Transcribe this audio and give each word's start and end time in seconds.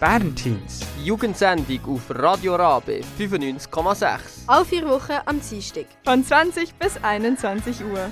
Bernteens. 0.00 0.80
Jugendsendung 1.04 1.78
auf 1.84 2.00
Radio 2.08 2.54
Rabe 2.54 3.02
95,6. 3.18 4.08
Alle 4.46 4.64
vier 4.64 4.88
Wochen 4.88 5.12
am 5.26 5.38
Dienstag. 5.42 5.84
Von 6.06 6.24
20 6.24 6.74
bis 6.76 6.96
21 7.02 7.84
Uhr. 7.84 8.10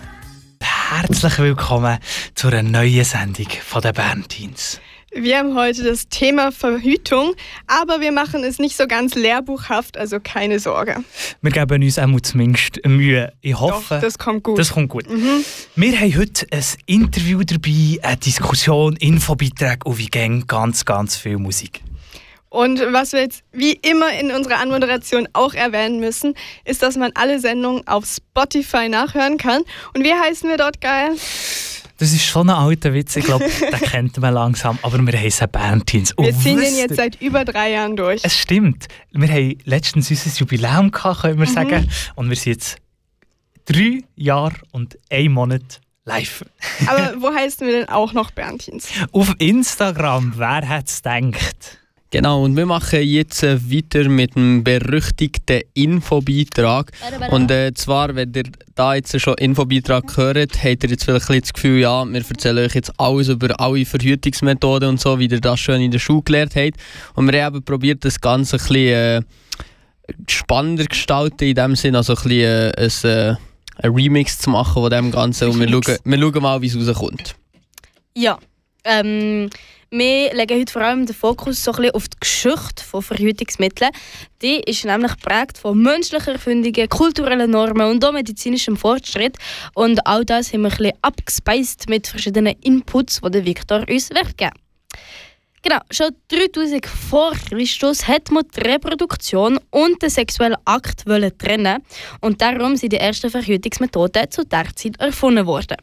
Herzlich 0.60 1.38
willkommen 1.38 1.98
zu 2.34 2.48
einer 2.48 2.62
neuen 2.62 3.04
Sendung 3.04 3.48
von 3.64 3.80
den 3.80 3.94
Bernteens. 3.94 4.82
Wir 5.10 5.38
haben 5.38 5.54
heute 5.54 5.84
das 5.84 6.08
Thema 6.10 6.52
Verhütung, 6.52 7.34
aber 7.66 8.00
wir 8.02 8.12
machen 8.12 8.44
es 8.44 8.58
nicht 8.58 8.76
so 8.76 8.86
ganz 8.86 9.14
lehrbuchhaft, 9.14 9.96
also 9.96 10.18
keine 10.22 10.58
Sorge. 10.58 10.96
Wir 11.40 11.50
geben 11.50 11.82
uns 11.82 11.98
auch 11.98 12.20
zumindest 12.20 12.84
Mühe. 12.86 13.32
Ich 13.40 13.58
hoffe, 13.58 13.94
Doch, 13.94 14.00
das 14.02 14.18
kommt 14.18 14.44
gut. 14.44 14.58
das 14.58 14.72
kommt 14.72 14.90
gut. 14.90 15.06
Wir 15.76 16.00
haben 16.00 16.18
heute 16.18 16.46
ein 16.50 16.64
Interview 16.84 17.42
dabei, 17.42 17.98
eine 18.02 18.16
Diskussion, 18.18 18.96
Infobeiträge 18.96 19.78
und 19.84 19.96
wie 19.96 20.06
gäng 20.06 20.46
ganz, 20.46 20.84
ganz 20.84 21.16
viel 21.16 21.38
Musik. 21.38 21.80
Und 22.50 22.80
was 22.92 23.12
wir 23.12 23.20
jetzt 23.20 23.42
wie 23.52 23.72
immer 23.72 24.12
in 24.18 24.30
unserer 24.30 24.58
Anmoderation 24.58 25.28
auch 25.32 25.54
erwähnen 25.54 26.00
müssen, 26.00 26.34
ist, 26.64 26.82
dass 26.82 26.96
man 26.96 27.12
alle 27.14 27.40
Sendungen 27.40 27.86
auf 27.86 28.04
Spotify 28.06 28.88
nachhören 28.88 29.38
kann. 29.38 29.62
Und 29.94 30.04
wie 30.04 30.14
heißen 30.14 30.48
wir 30.48 30.56
dort 30.56 30.80
geil? 30.80 31.10
Das 31.98 32.12
ist 32.12 32.24
schon 32.24 32.48
ein 32.48 32.56
alter 32.56 32.94
Witz, 32.94 33.16
ich 33.16 33.24
glaube, 33.24 33.44
den 33.60 33.80
kennt 33.80 34.18
man 34.18 34.32
langsam, 34.32 34.78
aber 34.82 35.04
wir 35.04 35.18
heißen 35.18 35.48
Bernteens. 35.50 36.14
Wir 36.16 36.28
Und 36.28 36.40
ziehen 36.42 36.58
den 36.60 36.76
jetzt 36.76 36.96
seit 36.96 37.20
über 37.20 37.44
drei 37.44 37.72
Jahren 37.72 37.96
durch. 37.96 38.20
Es 38.24 38.36
stimmt. 38.38 38.86
Wir 39.10 39.28
haben 39.28 39.58
letztens 39.64 40.08
unser 40.10 40.30
Jubiläum 40.38 40.90
gehabt, 40.92 41.22
können 41.22 41.38
wir 41.38 41.48
Mhm. 41.48 41.52
sagen. 41.52 41.90
Und 42.14 42.28
wir 42.30 42.36
sind 42.36 42.52
jetzt 42.54 42.76
drei 43.64 44.02
Jahre 44.16 44.54
und 44.70 44.96
ein 45.10 45.32
Monat 45.32 45.80
live. 46.04 46.44
Aber 46.86 47.14
wo 47.20 47.34
heißen 47.34 47.66
wir 47.66 47.80
denn 47.80 47.88
auch 47.88 48.12
noch 48.12 48.30
Berntins? 48.30 48.88
Auf 49.12 49.34
Instagram, 49.38 50.34
wer 50.36 50.82
es 50.84 51.02
gedacht? 51.02 51.78
Genau, 52.10 52.42
und 52.42 52.56
wir 52.56 52.64
machen 52.64 53.02
jetzt 53.02 53.42
äh, 53.42 53.58
weiter 53.70 54.08
mit 54.08 54.34
dem 54.34 54.64
berüchtigten 54.64 55.60
Infobeitrag. 55.74 56.90
Und 57.30 57.50
äh, 57.50 57.74
zwar, 57.74 58.14
wenn 58.14 58.32
ihr 58.34 58.44
da 58.74 58.94
jetzt 58.94 59.20
schon 59.20 59.34
Infobeitrag 59.34 60.16
hört, 60.16 60.64
habt 60.64 60.84
ihr 60.84 60.90
jetzt 60.90 61.04
vielleicht 61.04 61.28
ein 61.28 61.40
das 61.40 61.52
Gefühl, 61.52 61.80
ja, 61.80 62.06
wir 62.06 62.24
erzählen 62.26 62.64
euch 62.64 62.74
jetzt 62.74 62.98
alles 62.98 63.28
über 63.28 63.60
alle 63.60 63.84
Verhütungsmethoden 63.84 64.88
und 64.88 65.00
so, 65.00 65.18
wie 65.18 65.26
ihr 65.26 65.40
das 65.40 65.60
schon 65.60 65.82
in 65.82 65.90
der 65.90 65.98
Schule 65.98 66.22
gelernt 66.22 66.56
habt. 66.56 66.78
Und 67.14 67.30
wir 67.30 67.44
haben 67.44 67.56
eben 67.56 67.64
probiert, 67.64 68.02
das 68.06 68.18
Ganze 68.18 68.56
ein 68.56 68.58
bisschen 68.58 68.76
äh, 68.76 69.22
spannender 70.28 70.84
zu 70.84 70.88
gestalten, 70.88 71.44
in 71.44 71.54
dem 71.56 71.76
Sinn, 71.76 71.94
also 71.94 72.14
ein 72.14 72.22
bisschen 72.22 72.72
äh, 72.72 72.90
ein, 73.04 73.10
äh, 73.10 73.36
ein 73.82 73.94
Remix 73.94 74.38
zu 74.38 74.48
machen 74.48 74.82
von 74.82 74.90
dem 74.90 75.10
Ganzen. 75.10 75.50
Und 75.50 75.60
wir 75.60 75.68
schauen, 75.68 75.98
wir 76.04 76.18
schauen 76.18 76.42
mal, 76.42 76.62
wie 76.62 76.68
es 76.68 76.88
rauskommt. 76.88 77.36
Ja. 78.14 78.38
Ähm, 78.84 79.50
wir 79.90 80.34
legen 80.34 80.58
heute 80.58 80.72
vor 80.72 80.82
allem 80.82 81.06
den 81.06 81.14
Fokus 81.14 81.64
so 81.64 81.70
auf 81.70 82.08
die 82.08 82.16
Geschichte 82.20 82.84
von 82.84 83.02
Verhütungsmitteln. 83.02 83.90
Die 84.42 84.60
ist 84.60 84.84
nämlich 84.84 85.12
geprägt 85.12 85.56
von 85.56 85.80
menschlichen 85.80 86.34
Erfindungen, 86.34 86.88
kulturellen 86.88 87.50
Normen 87.50 87.90
und 87.90 88.04
auch 88.04 88.12
medizinischem 88.12 88.76
Fortschritt. 88.76 89.38
Und 89.74 90.06
all 90.06 90.24
das 90.24 90.52
haben 90.52 90.62
wir 90.62 90.70
ein 90.70 90.76
bisschen 90.76 90.98
abgespeist 91.00 91.88
mit 91.88 92.06
verschiedenen 92.06 92.56
Inputs, 92.60 93.20
die 93.24 93.30
der 93.30 93.44
Victor 93.46 93.84
uns 93.88 94.10
wird 94.10 94.36
geben 94.36 94.52
Genau, 95.62 95.78
schon 95.90 96.10
3000 96.28 96.86
vor 96.86 97.32
Christus 97.32 98.06
hat 98.06 98.30
man 98.30 98.44
die 98.54 98.60
Reproduktion 98.60 99.58
und 99.70 100.00
den 100.00 100.10
sexuellen 100.10 100.56
Akt 100.64 101.06
wollen 101.06 101.36
trennen 101.36 101.82
und 102.20 102.40
darum 102.40 102.76
sind 102.76 102.92
die 102.92 102.98
ersten 102.98 103.28
Verhütungsmethoden 103.28 104.30
zu 104.30 104.44
der 104.44 104.66
Zeit 104.76 105.00
erfunden 105.00 105.46
worden. 105.46 105.76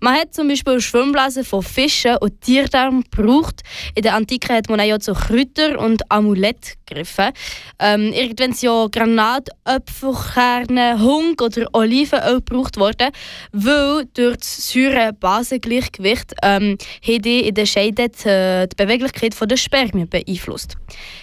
Man 0.00 0.14
hat 0.14 0.34
zum 0.34 0.48
Beispiel 0.48 0.80
Schwimmblasen 0.80 1.44
von 1.44 1.62
Fischen 1.62 2.16
und 2.16 2.40
Tierdarm 2.40 3.04
gebraucht. 3.10 3.62
In 3.94 4.02
der 4.02 4.14
Antike 4.14 4.54
hat 4.54 4.70
man 4.70 4.80
auch 4.80 4.98
zu 4.98 5.12
Kräuter 5.12 5.78
und 5.78 6.10
Amulett 6.10 6.78
gegriffen. 6.86 7.30
Ähm, 7.78 8.12
irgendwann 8.12 8.52
sind 8.52 8.62
ja 8.62 8.86
Granat, 8.90 9.48
Apfelkerne, 9.64 10.98
Hung 11.00 11.38
oder 11.40 11.66
Olivenöl 11.72 12.36
gebraucht 12.36 12.78
worden, 12.78 13.10
weil 13.52 14.06
durch 14.14 14.38
das 14.38 14.72
Säure-Basengleichgewicht 14.72 16.34
ähm, 16.42 16.78
in 17.04 17.54
der 17.54 17.66
Scheide 17.66 18.08
die, 18.08 18.28
äh, 18.28 18.66
die 19.12 19.28
Beweglichkeit 19.28 19.50
der 19.50 19.56
Spermien 19.56 20.08
beeinflusst. 20.08 20.76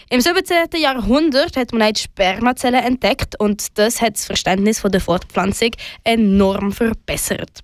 Im 0.10 0.22
17. 0.22 0.80
Jahrhundert 0.80 1.56
hat 1.58 1.74
man 1.74 1.94
die 1.94 2.02
Spermazellen 2.02 2.84
entdeckt 2.84 3.40
und 3.40 3.78
das 3.78 4.02
hat 4.02 4.16
das 4.16 4.26
Verständnis 4.26 4.82
der 4.82 5.02
Fortpflanzung 5.02 5.72
enorm 6.04 6.72
verbessert. 6.72 7.64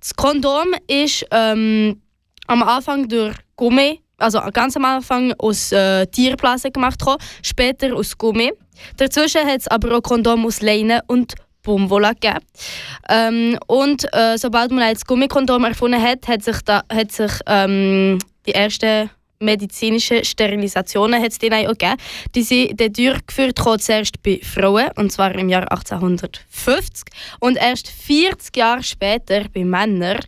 Das 0.00 0.14
Kondom 0.14 0.74
ist 0.86 1.26
ähm, 1.30 2.00
am 2.46 2.62
Anfang 2.62 3.08
durch 3.08 3.36
Gummi, 3.56 4.00
also 4.18 4.40
ganz 4.52 4.76
am 4.76 4.84
Anfang 4.84 5.34
aus 5.38 5.72
äh, 5.72 6.06
Tierblasen 6.06 6.72
gemacht, 6.72 6.98
gekommen, 6.98 7.18
später 7.42 7.94
aus 7.94 8.16
Gummi. 8.16 8.52
Dazwischen 8.96 9.46
hat 9.46 9.60
es 9.60 9.68
aber 9.68 9.96
auch 9.96 10.02
Kondom 10.02 10.46
aus 10.46 10.62
Leine 10.62 11.00
und 11.06 11.34
Baumwolle 11.62 12.14
gegeben. 12.14 12.38
Ähm, 13.08 13.58
und 13.66 14.06
äh, 14.14 14.38
sobald 14.38 14.70
man 14.70 14.92
das 14.92 15.04
Gummikondom 15.04 15.64
erfunden 15.64 16.00
hat, 16.00 16.26
hat 16.26 16.42
sich, 16.42 16.60
da, 16.62 16.82
hat 16.90 17.12
sich 17.12 17.32
ähm, 17.46 18.18
die 18.46 18.54
ersten 18.54 19.10
medizinische 19.40 20.24
Sterilisationen 20.24 21.20
hat 21.20 21.32
es 21.32 21.38
dann 21.38 21.52
auch 21.52 21.68
gegeben. 21.68 21.96
Die 22.34 22.42
sind 22.42 22.80
dann 22.80 22.92
durchgeführt 22.92 23.64
worden, 23.64 23.80
zuerst 23.80 24.22
bei 24.22 24.40
Frauen, 24.42 24.90
und 24.96 25.10
zwar 25.10 25.34
im 25.34 25.48
Jahr 25.48 25.70
1850 25.70 27.06
und 27.40 27.56
erst 27.56 27.88
40 27.88 28.56
Jahre 28.56 28.82
später 28.82 29.44
bei 29.52 29.64
Männern. 29.64 30.20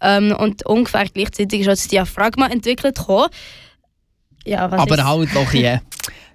Ähm, 0.00 0.34
und 0.38 0.64
ungefähr 0.66 1.06
gleichzeitig 1.12 1.60
ist 1.60 1.66
auch 1.66 1.72
das 1.72 1.88
Diaphragma 1.88 2.46
entwickelt 2.46 2.96
worden. 3.06 3.32
Ja, 4.44 4.64
Aber 4.70 4.94
ist? 4.94 5.04
halt 5.04 5.34
noch 5.34 5.52
je. 5.52 5.78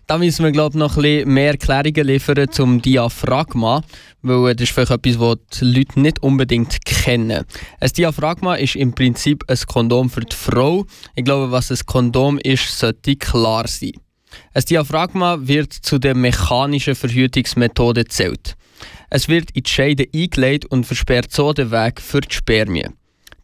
Da 0.08 0.20
müssen 0.20 0.46
wir 0.46 0.52
glaub, 0.52 0.76
noch 0.76 0.98
ein 0.98 1.02
bisschen 1.02 1.34
mehr 1.34 1.52
Erklärungen 1.52 2.06
liefern 2.06 2.52
zum 2.52 2.80
Diaphragma, 2.80 3.82
weil 4.22 4.52
äh, 4.52 4.56
das 4.56 4.70
ist 4.70 4.74
vielleicht 4.74 4.92
etwas, 4.92 5.20
was 5.20 5.38
die 5.60 5.66
Leute 5.66 6.00
nicht 6.00 6.22
unbedingt 6.22 6.86
kennen. 6.86 7.44
Ein 7.80 7.90
Diaphragma 7.90 8.54
ist 8.54 8.76
im 8.76 8.94
Prinzip 8.94 9.44
ein 9.48 9.58
Kondom 9.66 10.12
für 10.12 10.22
die 10.22 10.36
Frau. 10.36 10.86
Ich 11.16 11.26
glaube, 11.26 11.52
was 11.52 11.72
ein 11.72 11.80
Kondom 11.88 12.38
ist, 12.38 12.78
sollte 12.78 13.16
klar 13.16 13.68
sein. 13.68 13.94
Ein 14.54 14.64
Diaphragma 14.70 15.40
wird 15.42 15.74
zu 15.74 15.98
den 15.98 16.22
mechanischen 16.22 16.94
Verhütungsmethoden 16.94 18.04
gezählt. 18.04 18.56
Es 19.10 19.28
wird 19.28 19.50
in 19.52 19.64
die 19.64 19.70
Scheide 19.72 20.06
eingelegt 20.14 20.66
und 20.66 20.86
versperrt 20.86 21.32
so 21.32 21.52
den 21.52 21.72
Weg 21.72 22.00
für 22.00 22.22
die 22.22 22.36
Spermien. 22.36 22.94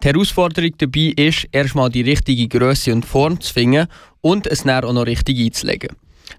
Die 0.04 0.10
Herausforderung 0.10 0.74
dabei 0.78 1.14
ist, 1.16 1.48
erstmal 1.52 1.90
die 1.90 2.02
richtige 2.02 2.48
Größe 2.48 2.94
und 2.94 3.06
Form 3.06 3.42
zu 3.42 3.52
finden 3.52 3.88
und 4.22 4.46
es 4.46 4.62
dann 4.64 4.84
auch 4.84 4.94
noch 4.94 5.08
richtig 5.08 5.40
einzulegen. 5.40 5.96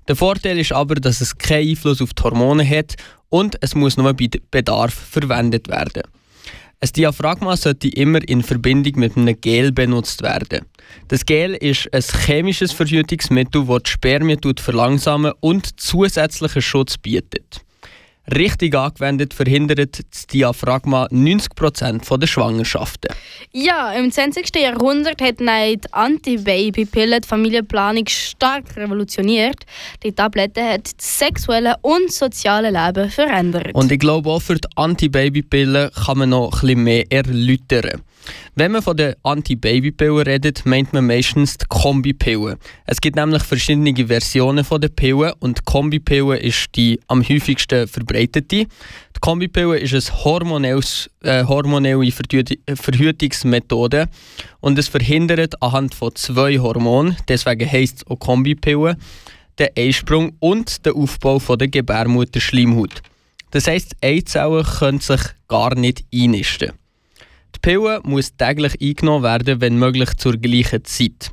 Der 0.08 0.16
Vorteil 0.16 0.58
ist 0.58 0.72
aber, 0.72 0.96
dass 0.96 1.20
es 1.20 1.36
keinen 1.36 1.70
Einfluss 1.70 2.02
auf 2.02 2.14
die 2.14 2.22
Hormone 2.22 2.68
hat 2.68 2.96
und 3.28 3.56
es 3.60 3.74
muss 3.74 3.96
nur 3.96 4.12
bei 4.12 4.28
Bedarf 4.50 4.94
verwendet 4.94 5.68
werden. 5.68 6.02
Ein 6.80 6.88
Diaphragma 6.96 7.56
sollte 7.56 7.88
immer 7.88 8.26
in 8.28 8.42
Verbindung 8.42 8.98
mit 8.98 9.16
einem 9.16 9.40
Gel 9.40 9.70
benutzt 9.70 10.20
werden. 10.22 10.66
Das 11.06 11.24
Gel 11.24 11.54
ist 11.54 11.88
ein 11.94 12.02
chemisches 12.02 12.72
Verhütungsmittel, 12.72 13.64
das 13.64 13.82
die 13.84 13.90
Spermien 13.90 14.40
verlangsamen 14.58 15.32
und 15.38 15.80
zusätzlichen 15.80 16.60
Schutz 16.60 16.98
bietet. 16.98 17.60
Richtig 18.34 18.74
angewendet 18.74 19.34
verhindert 19.34 20.00
das 20.10 20.26
Diaphragma 20.26 21.06
90% 21.06 22.16
der 22.16 22.26
Schwangerschaften. 22.26 23.10
Ja, 23.52 23.92
im 23.92 24.10
20. 24.10 24.56
Jahrhundert 24.56 25.20
hat 25.20 25.40
die 25.40 25.78
Anti-Baby-Pille 25.90 27.20
die 27.20 27.28
Familienplanung 27.28 28.06
stark 28.08 28.76
revolutioniert. 28.76 29.66
Die 30.02 30.12
Tablette 30.12 30.62
hat 30.62 30.92
das 30.96 31.18
sexuelle 31.18 31.74
und 31.82 32.10
soziale 32.10 32.70
Leben 32.70 33.10
verändert. 33.10 33.74
Und 33.74 33.92
ich 33.92 33.98
glaube 33.98 34.30
auch 34.30 34.40
für 34.40 34.54
die 34.54 34.68
Anti-Baby-Pille 34.76 35.90
kann 36.06 36.18
man 36.18 36.30
noch 36.30 36.62
ein 36.62 36.68
bisschen 36.68 36.84
mehr 36.84 37.04
erläutern. 37.10 38.02
Wenn 38.54 38.72
man 38.72 38.82
von 38.82 38.96
der 38.96 39.16
Anti-Baby-Pille 39.22 40.26
redet, 40.26 40.66
meint 40.66 40.92
man 40.92 41.06
meistens 41.06 41.58
die 41.58 41.66
Kombipille. 41.68 42.58
Es 42.86 43.00
gibt 43.00 43.16
nämlich 43.16 43.42
verschiedene 43.42 44.06
Versionen 44.06 44.64
von 44.64 44.80
der 44.80 44.88
Pille 44.88 45.34
und 45.40 45.58
die 45.58 45.62
Kombipille 45.64 46.38
ist 46.38 46.68
die 46.76 47.00
am 47.08 47.22
häufigsten 47.22 47.86
verbreitete. 47.88 48.66
Die 48.66 49.20
Kombipille 49.20 49.78
ist 49.78 50.12
eine 50.24 50.80
äh, 51.22 51.44
hormonelle 51.44 52.10
Verhüt- 52.10 52.58
Verhütungsmethode 52.74 54.08
und 54.60 54.78
es 54.78 54.88
verhindert 54.88 55.60
anhand 55.62 55.94
von 55.94 56.14
zwei 56.14 56.58
Hormonen, 56.58 57.16
deswegen 57.28 57.70
heisst 57.70 57.98
es 57.98 58.06
auch 58.06 58.18
Kombipille, 58.18 58.96
den 59.58 59.68
Einsprung 59.76 60.32
und 60.40 60.84
den 60.86 60.94
Aufbau 60.94 61.38
von 61.38 61.58
der 61.58 61.68
Gebärmutterschleimhaut. 61.68 63.02
Das 63.52 63.66
heisst, 63.66 63.96
Eizellen 64.02 64.64
können 64.64 65.00
sich 65.00 65.20
gar 65.46 65.74
nicht 65.74 66.04
einnisten. 66.12 66.72
Pille 67.62 68.00
muss 68.02 68.36
täglich 68.36 68.80
eingenommen 68.82 69.22
werden, 69.22 69.60
wenn 69.60 69.78
möglich 69.78 70.10
zur 70.16 70.36
gleichen 70.36 70.84
Zeit. 70.84 71.30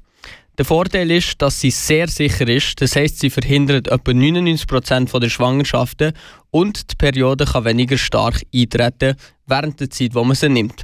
Der 0.59 0.65
Vorteil 0.65 1.09
ist, 1.09 1.41
dass 1.41 1.59
sie 1.59 1.71
sehr 1.71 2.07
sicher 2.07 2.47
ist, 2.47 2.81
das 2.81 2.95
heisst, 2.95 3.19
sie 3.19 3.29
verhindert 3.29 3.87
etwa 3.87 4.11
99% 4.11 5.19
der 5.19 5.29
Schwangerschaften 5.29 6.13
und 6.51 6.91
die 6.91 6.95
Periode 6.97 7.45
kann 7.45 7.65
weniger 7.65 7.97
stark 7.97 8.41
eintreten 8.53 9.15
während 9.47 9.79
der 9.79 9.89
Zeit, 9.89 10.13
wo 10.13 10.23
man 10.23 10.35
sie 10.35 10.49
nimmt. 10.49 10.83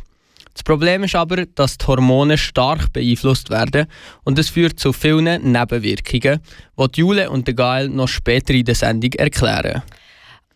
Das 0.53 0.63
Problem 0.63 1.03
ist 1.03 1.15
aber, 1.15 1.45
dass 1.45 1.77
die 1.77 1.85
Hormone 1.85 2.37
stark 2.37 2.93
beeinflusst 2.93 3.49
werden 3.49 3.87
und 4.23 4.39
es 4.39 4.49
führt 4.49 4.79
zu 4.79 4.93
vielen 4.93 5.51
Nebenwirkungen, 5.51 6.39
die 6.79 6.99
Jule 6.99 7.29
und 7.29 7.53
Gael 7.55 7.89
noch 7.89 8.07
später 8.07 8.53
in 8.53 8.63
der 8.63 8.75
Sendung 8.75 9.11
erklären. 9.13 9.83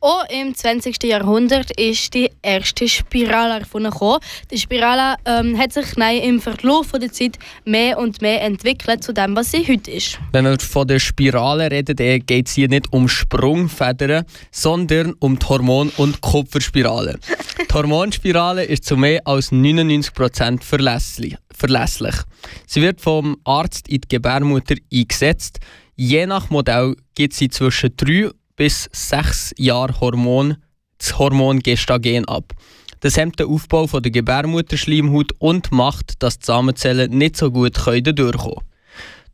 Auch 0.01 0.23
im 0.29 0.55
20. 0.55 1.03
Jahrhundert 1.03 1.71
ist 1.77 2.13
die 2.13 2.29
erste 2.41 2.87
Spirale 2.87 3.59
erfunden. 3.59 3.91
Die 4.49 4.57
Spirale 4.57 5.17
ähm, 5.25 5.57
hat 5.57 5.73
sich 5.73 5.97
im 5.97 6.39
Verlauf 6.39 6.93
der 6.93 7.11
Zeit 7.11 7.37
mehr 7.65 7.97
und 7.97 8.21
mehr 8.21 8.41
entwickelt 8.41 9.03
zu 9.03 9.11
dem, 9.11 9.35
was 9.35 9.51
sie 9.51 9.67
heute 9.67 9.91
ist. 9.91 10.17
Wenn 10.31 10.45
wir 10.45 10.57
von 10.57 10.87
der 10.87 10.99
Spirale 10.99 11.69
reden, 11.69 12.25
geht 12.25 12.47
es 12.47 12.53
hier 12.53 12.69
nicht 12.69 12.93
um 12.93 13.09
Sprungfedern, 13.09 14.23
sondern 14.51 15.15
um 15.19 15.37
die 15.37 15.45
Hormon- 15.45 15.91
und 15.97 16.21
Kupferspirale. 16.21 17.19
die 17.69 17.73
Hormonspirale 17.73 18.63
ist 18.63 18.85
zu 18.85 18.95
mehr 18.95 19.19
als 19.25 19.51
99% 19.51 20.63
verlässlich. 20.63 21.35
verlässlich. 21.53 22.15
Sie 22.67 22.81
wird 22.81 23.01
vom 23.01 23.35
Arzt 23.43 23.89
in 23.89 23.99
die 23.99 24.07
Gebärmutter 24.07 24.75
eingesetzt. 24.93 25.59
Je 25.97 26.25
nach 26.25 26.49
Modell 26.49 26.95
gibt 27.15 27.33
sie 27.33 27.49
zwischen 27.49 27.91
3 27.97 28.29
bis 28.59 28.89
sechs 28.91 29.53
Jahre 29.57 30.01
Hormon, 30.01 30.57
das 30.97 31.17
Hormon 31.17 31.59
Gestagen 31.59 32.25
ab. 32.25 32.53
Das 32.99 33.15
hemmt 33.15 33.39
den 33.39 33.47
Aufbau 33.47 33.87
von 33.87 34.03
der 34.03 34.11
Gebärmutterschleimhaut 34.11 35.31
und 35.37 35.71
macht, 35.71 36.21
dass 36.21 36.39
die 36.39 36.47
Samenzellen 36.47 37.17
nicht 37.17 37.37
so 37.37 37.51
gut 37.51 37.77
durchkommen 37.77 38.13
können. 38.13 38.55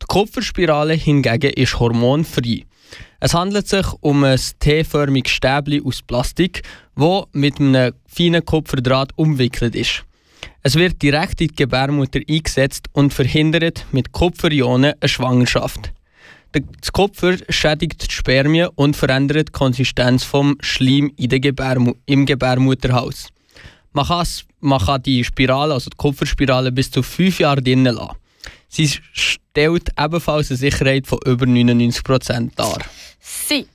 Die 0.00 0.06
Kupferspirale 0.06 0.94
hingegen 0.94 1.50
ist 1.50 1.80
hormonfrei. 1.80 2.66
Es 3.18 3.34
handelt 3.34 3.66
sich 3.66 3.86
um 4.00 4.22
ein 4.22 4.38
T-förmiges 4.60 5.32
Stäbchen 5.32 5.84
aus 5.84 6.02
Plastik, 6.02 6.62
das 6.94 7.24
mit 7.32 7.58
einem 7.58 7.94
feinen 8.06 8.44
Kupferdraht 8.44 9.10
umwickelt 9.16 9.74
ist. 9.74 10.04
Es 10.62 10.76
wird 10.76 11.02
direkt 11.02 11.40
in 11.40 11.48
die 11.48 11.56
Gebärmutter 11.56 12.20
eingesetzt 12.28 12.86
und 12.92 13.12
verhindert 13.12 13.86
mit 13.90 14.12
Kupferionen 14.12 14.94
eine 15.00 15.08
Schwangerschaft. 15.08 15.92
Das 16.80 16.92
Kupfer 16.92 17.36
schädigt 17.48 18.08
die 18.08 18.12
Spermien 18.12 18.68
und 18.74 18.96
verändert 18.96 19.48
die 19.48 19.52
Konsistenz 19.52 20.24
vom 20.24 20.56
Schleim 20.60 21.12
Gebärmu 21.16 21.94
im 22.06 22.24
Gebärmutterhaus. 22.24 23.28
Man, 23.92 24.26
man 24.60 24.80
kann 24.80 25.02
die 25.02 25.24
Spirale, 25.24 25.74
also 25.74 25.90
die 25.90 25.96
Kupferspirale, 25.96 26.72
bis 26.72 26.90
zu 26.90 27.02
fünf 27.02 27.40
Jahre 27.40 27.62
drinnen 27.62 27.94
lassen. 27.94 28.16
Sie 28.68 28.90
stellt 29.12 29.90
ebenfalls 29.98 30.50
eine 30.50 30.58
Sicherheit 30.58 31.06
von 31.06 31.18
über 31.24 31.46
99% 31.46 32.50
dar. 32.56 32.78
Sie. 33.20 33.66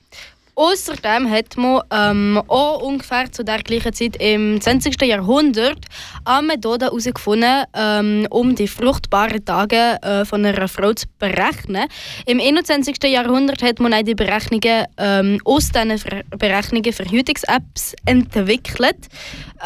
Außerdem 0.62 1.28
hat 1.28 1.56
man 1.56 1.80
ähm, 1.90 2.40
auch 2.46 2.80
ungefähr 2.82 3.32
zu 3.32 3.42
der 3.42 3.64
gleichen 3.64 3.92
Zeit 3.92 4.14
im 4.20 4.60
20. 4.60 4.94
Jahrhundert 5.02 5.86
eine 6.24 6.46
Methode 6.46 6.84
herausgefunden, 6.84 7.64
ähm, 7.74 8.28
um 8.30 8.54
die 8.54 8.68
fruchtbaren 8.68 9.44
Tage 9.44 9.98
äh, 10.02 10.24
von 10.24 10.46
einer 10.46 10.68
Frau 10.68 10.92
zu 10.92 11.06
berechnen. 11.18 11.88
Im 12.26 12.38
21. 12.38 12.94
Jahrhundert 13.06 13.60
hat 13.60 13.80
man 13.80 14.04
die 14.04 14.14
Berechnungen 14.14 14.86
ähm, 14.98 15.40
aus 15.44 15.70
diesen 15.70 15.98
Ver 15.98 16.22
Berechnungen 16.30 16.92
Verhütungs-Apps 16.92 17.96
entwickelt. 18.04 19.08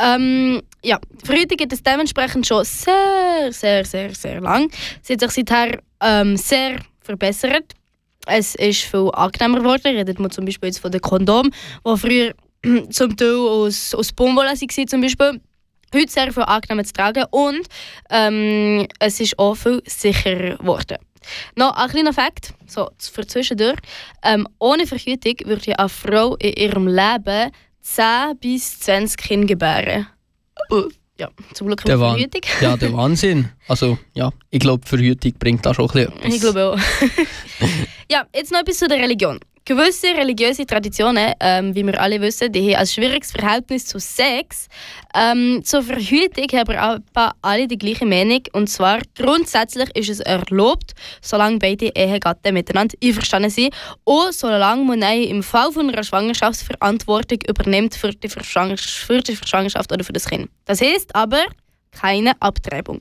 Ähm, 0.02 0.62
ja, 0.82 0.98
Verhütung 1.22 1.58
gibt 1.58 1.74
es 1.74 1.82
dementsprechend 1.82 2.46
schon 2.46 2.64
sehr, 2.64 3.50
sehr, 3.50 3.84
sehr, 3.84 4.14
sehr 4.14 4.40
lang. 4.40 4.70
Sie 5.02 5.12
hat 5.12 5.20
sich 5.20 5.32
seither 5.32 5.78
ähm, 6.00 6.38
sehr 6.38 6.78
verbessert. 7.02 7.74
Es 8.26 8.54
ist 8.56 8.82
viel 8.82 9.10
angenehmer 9.12 9.60
geworden. 9.60 9.96
Redet 9.96 10.18
man 10.18 10.30
zum 10.30 10.44
Beispiel 10.44 10.68
jetzt 10.68 10.80
von 10.80 10.90
den 10.90 11.00
Kondom, 11.00 11.50
die 11.86 11.96
früher 11.96 12.34
zum 12.90 13.16
Teil 13.16 13.36
aus, 13.36 13.94
aus 13.94 14.12
Baumwolle 14.12 14.50
waren, 14.50 14.88
zum 14.88 15.00
Beispiel. 15.00 15.40
Heute 15.94 16.12
sehr 16.12 16.32
viel 16.32 16.42
angenehmer 16.42 16.84
zu 16.84 16.92
tragen 16.92 17.24
und 17.30 17.66
ähm, 18.10 18.88
es 18.98 19.20
ist 19.20 19.38
auch 19.38 19.54
viel 19.54 19.80
sicherer 19.86 20.56
geworden. 20.56 20.98
Noch 21.54 21.76
ein 21.76 21.88
kleiner 21.88 22.12
Fakt, 22.12 22.54
so 22.66 22.90
für 22.98 23.26
zwischendurch. 23.26 23.78
Ähm, 24.22 24.48
ohne 24.58 24.86
Verhütung 24.86 25.34
würde 25.44 25.78
eine 25.78 25.88
Frau 25.88 26.34
in 26.36 26.52
ihrem 26.54 26.88
Leben 26.88 27.50
10 27.82 28.36
bis 28.40 28.80
20 28.80 29.16
Kinder 29.16 29.46
gebären. 29.46 30.06
Uh, 30.70 30.88
ja, 31.18 31.28
zum 31.54 31.68
Glück 31.68 31.84
der 31.84 31.98
Verhütung. 31.98 32.42
ja, 32.60 32.76
der 32.76 32.92
Wahnsinn. 32.96 33.50
Also, 33.68 33.98
ja, 34.14 34.32
ich 34.50 34.60
glaube, 34.60 34.86
Verhütung 34.86 35.32
bringt 35.38 35.64
da 35.64 35.72
schon 35.72 35.88
ein 35.90 36.10
bisschen 36.10 36.32
Ich 36.32 36.40
glaube 36.40 36.72
auch. 36.72 36.78
ja, 38.10 38.26
jetzt 38.34 38.52
noch 38.52 38.60
etwas 38.60 38.78
zu 38.78 38.88
der 38.88 38.98
Religion. 38.98 39.40
Gewisse 39.64 40.06
religiöse 40.14 40.64
Traditionen, 40.64 41.34
ähm, 41.40 41.74
wie 41.74 41.84
wir 41.84 42.00
alle 42.00 42.20
wissen, 42.20 42.52
die 42.52 42.72
haben 42.72 42.82
ein 42.82 42.86
schwieriges 42.86 43.32
Verhältnis 43.32 43.86
zu 43.86 43.98
Sex. 43.98 44.68
Ähm, 45.12 45.60
zur 45.64 45.82
Verhütung 45.82 46.46
haben 46.56 46.76
aber 46.76 47.32
alle 47.42 47.66
die 47.66 47.76
gleiche 47.76 48.06
Meinung. 48.06 48.42
Und 48.52 48.68
zwar, 48.68 49.00
grundsätzlich 49.16 49.90
ist 49.96 50.08
es 50.08 50.20
erlaubt, 50.20 50.94
solange 51.20 51.58
beide 51.58 51.86
Ehegatten 51.96 52.54
miteinander 52.54 52.96
einverstanden 53.02 53.50
sind 53.50 53.74
und 54.04 54.32
solange 54.32 54.84
man 54.84 55.02
im 55.02 55.42
Fall 55.42 55.72
von 55.72 55.90
einer 55.90 56.04
Schwangerschaft 56.04 56.60
Verantwortung 56.60 57.40
übernimmt 57.48 57.96
für 57.96 58.12
die, 58.12 58.30
Schwangerschaft 58.30 59.92
oder 59.92 60.04
für 60.04 60.12
das 60.12 60.26
Kind. 60.26 60.48
Das 60.64 60.80
heißt 60.80 61.12
aber 61.12 61.44
keine 61.90 62.40
Abtreibung 62.40 63.00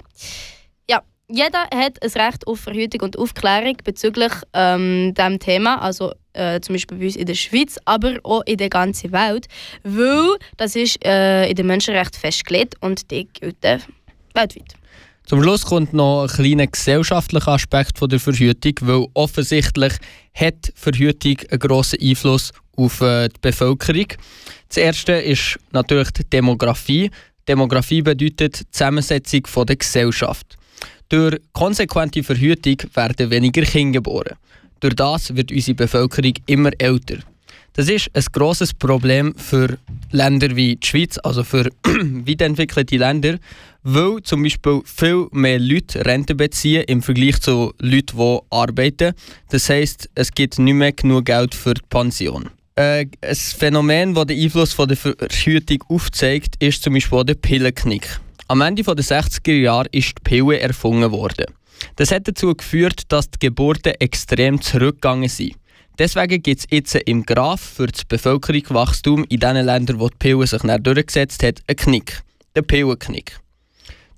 jeder 1.27 1.67
hat 1.73 2.01
ein 2.01 2.21
Recht 2.21 2.47
auf 2.47 2.59
Verhütung 2.59 3.01
und 3.01 3.17
Aufklärung 3.17 3.77
bezüglich 3.83 4.31
ähm, 4.53 5.13
diesem 5.15 5.39
Thema, 5.39 5.81
also 5.81 6.13
äh, 6.33 6.59
zum 6.59 6.75
Beispiel 6.75 6.97
bei 6.97 7.05
uns 7.05 7.15
in 7.15 7.25
der 7.25 7.35
Schweiz, 7.35 7.77
aber 7.85 8.17
auch 8.23 8.43
in 8.45 8.57
der 8.57 8.69
ganzen 8.69 9.11
Welt, 9.11 9.47
weil 9.83 10.37
das 10.57 10.75
ist 10.75 11.03
äh, 11.03 11.49
in 11.49 11.55
den 11.55 11.67
Menschenrechten 11.67 12.19
festgelegt 12.19 12.75
und 12.81 13.09
die 13.11 13.27
gelten 13.33 13.81
weltweit. 14.33 14.75
Zum 15.25 15.41
Schluss 15.41 15.65
kommt 15.65 15.93
noch 15.93 16.23
ein 16.23 16.27
kleiner 16.27 16.67
gesellschaftlicher 16.67 17.53
Aspekt 17.53 17.97
von 17.97 18.09
der 18.09 18.19
Verhütung, 18.19 18.73
weil 18.81 19.07
offensichtlich 19.15 19.93
hat 20.35 20.71
Verhütung 20.75 21.37
einen 21.49 21.59
grossen 21.59 21.99
Einfluss 21.99 22.51
auf 22.77 23.01
äh, 23.01 23.29
die 23.29 23.39
Bevölkerung. 23.41 24.07
Das 24.67 24.77
erste 24.77 25.13
ist 25.13 25.57
natürlich 25.71 26.11
die 26.11 26.29
Demografie. 26.29 27.09
Demografie 27.47 28.03
bedeutet 28.03 28.59
die 28.59 28.69
Zusammensetzung 28.69 29.65
der 29.65 29.75
Gesellschaft. 29.75 30.57
Durch 31.09 31.37
konsequente 31.53 32.23
Verhütung 32.23 32.77
werden 32.93 33.29
weniger 33.29 33.61
Kinder 33.63 33.99
geboren. 33.99 34.35
Durch 34.79 34.95
das 34.95 35.35
wird 35.35 35.51
unsere 35.51 35.75
Bevölkerung 35.75 36.33
immer 36.47 36.71
älter. 36.77 37.17
Das 37.73 37.89
ist 37.89 38.09
ein 38.13 38.23
grosses 38.31 38.73
Problem 38.73 39.35
für 39.35 39.77
Länder 40.11 40.55
wie 40.55 40.77
die 40.77 40.87
Schweiz, 40.87 41.17
also 41.17 41.43
für 41.43 41.65
weit 41.83 42.41
entwickelte 42.41 42.95
Länder, 42.95 43.37
weil 43.83 44.23
zum 44.23 44.43
Beispiel 44.43 44.81
viel 44.85 45.27
mehr 45.31 45.59
Leute 45.59 46.05
Rente 46.05 46.35
beziehen 46.35 46.83
im 46.87 47.01
Vergleich 47.01 47.41
zu 47.41 47.73
Leuten, 47.79 48.17
die 48.17 48.39
arbeiten. 48.49 49.13
Das 49.49 49.69
heisst, 49.69 50.09
es 50.15 50.31
gibt 50.31 50.57
nicht 50.57 50.73
mehr 50.73 50.93
genug 50.93 51.25
Geld 51.25 51.53
für 51.53 51.73
die 51.73 51.81
Pension. 51.89 52.49
Äh, 52.75 53.07
ein 53.21 53.35
Phänomen, 53.35 54.13
das 54.13 54.27
den 54.27 54.41
Einfluss 54.41 54.71
von 54.71 54.87
der 54.87 54.97
Verhütung 54.97 55.83
aufzeigt, 55.89 56.55
ist 56.63 56.81
zum 56.81 56.93
Beispiel 56.93 57.25
der 57.25 57.35
Pillenknick. 57.35 58.19
Am 58.47 58.61
Ende 58.61 58.83
der 58.83 58.95
60er 58.95 59.59
Jahre 59.59 59.89
ist 59.91 60.09
die 60.09 60.23
Pille 60.23 60.59
erfunden 60.59 61.11
worden. 61.11 61.45
Das 61.95 62.11
hat 62.11 62.27
dazu 62.27 62.53
geführt, 62.53 63.01
dass 63.07 63.29
die 63.31 63.39
Geburten 63.39 63.93
extrem 63.99 64.61
zurückgegangen 64.61 65.29
sind. 65.29 65.55
Deswegen 65.97 66.43
gibt 66.43 66.59
es 66.59 66.67
jetzt 66.69 66.93
im 66.93 67.25
Graph 67.25 67.61
für 67.61 67.87
das 67.87 68.05
Bevölkerungswachstum 68.05 69.23
in 69.29 69.39
den 69.39 69.65
Ländern, 69.65 69.99
wo 69.99 70.09
die 70.09 70.17
Pille 70.19 70.45
sich 70.45 70.61
durchgesetzt 70.61 71.41
hat, 71.41 71.61
einen 71.67 71.77
Knick. 71.77 72.21
Den 72.55 72.67
Pillenknick. 72.67 73.39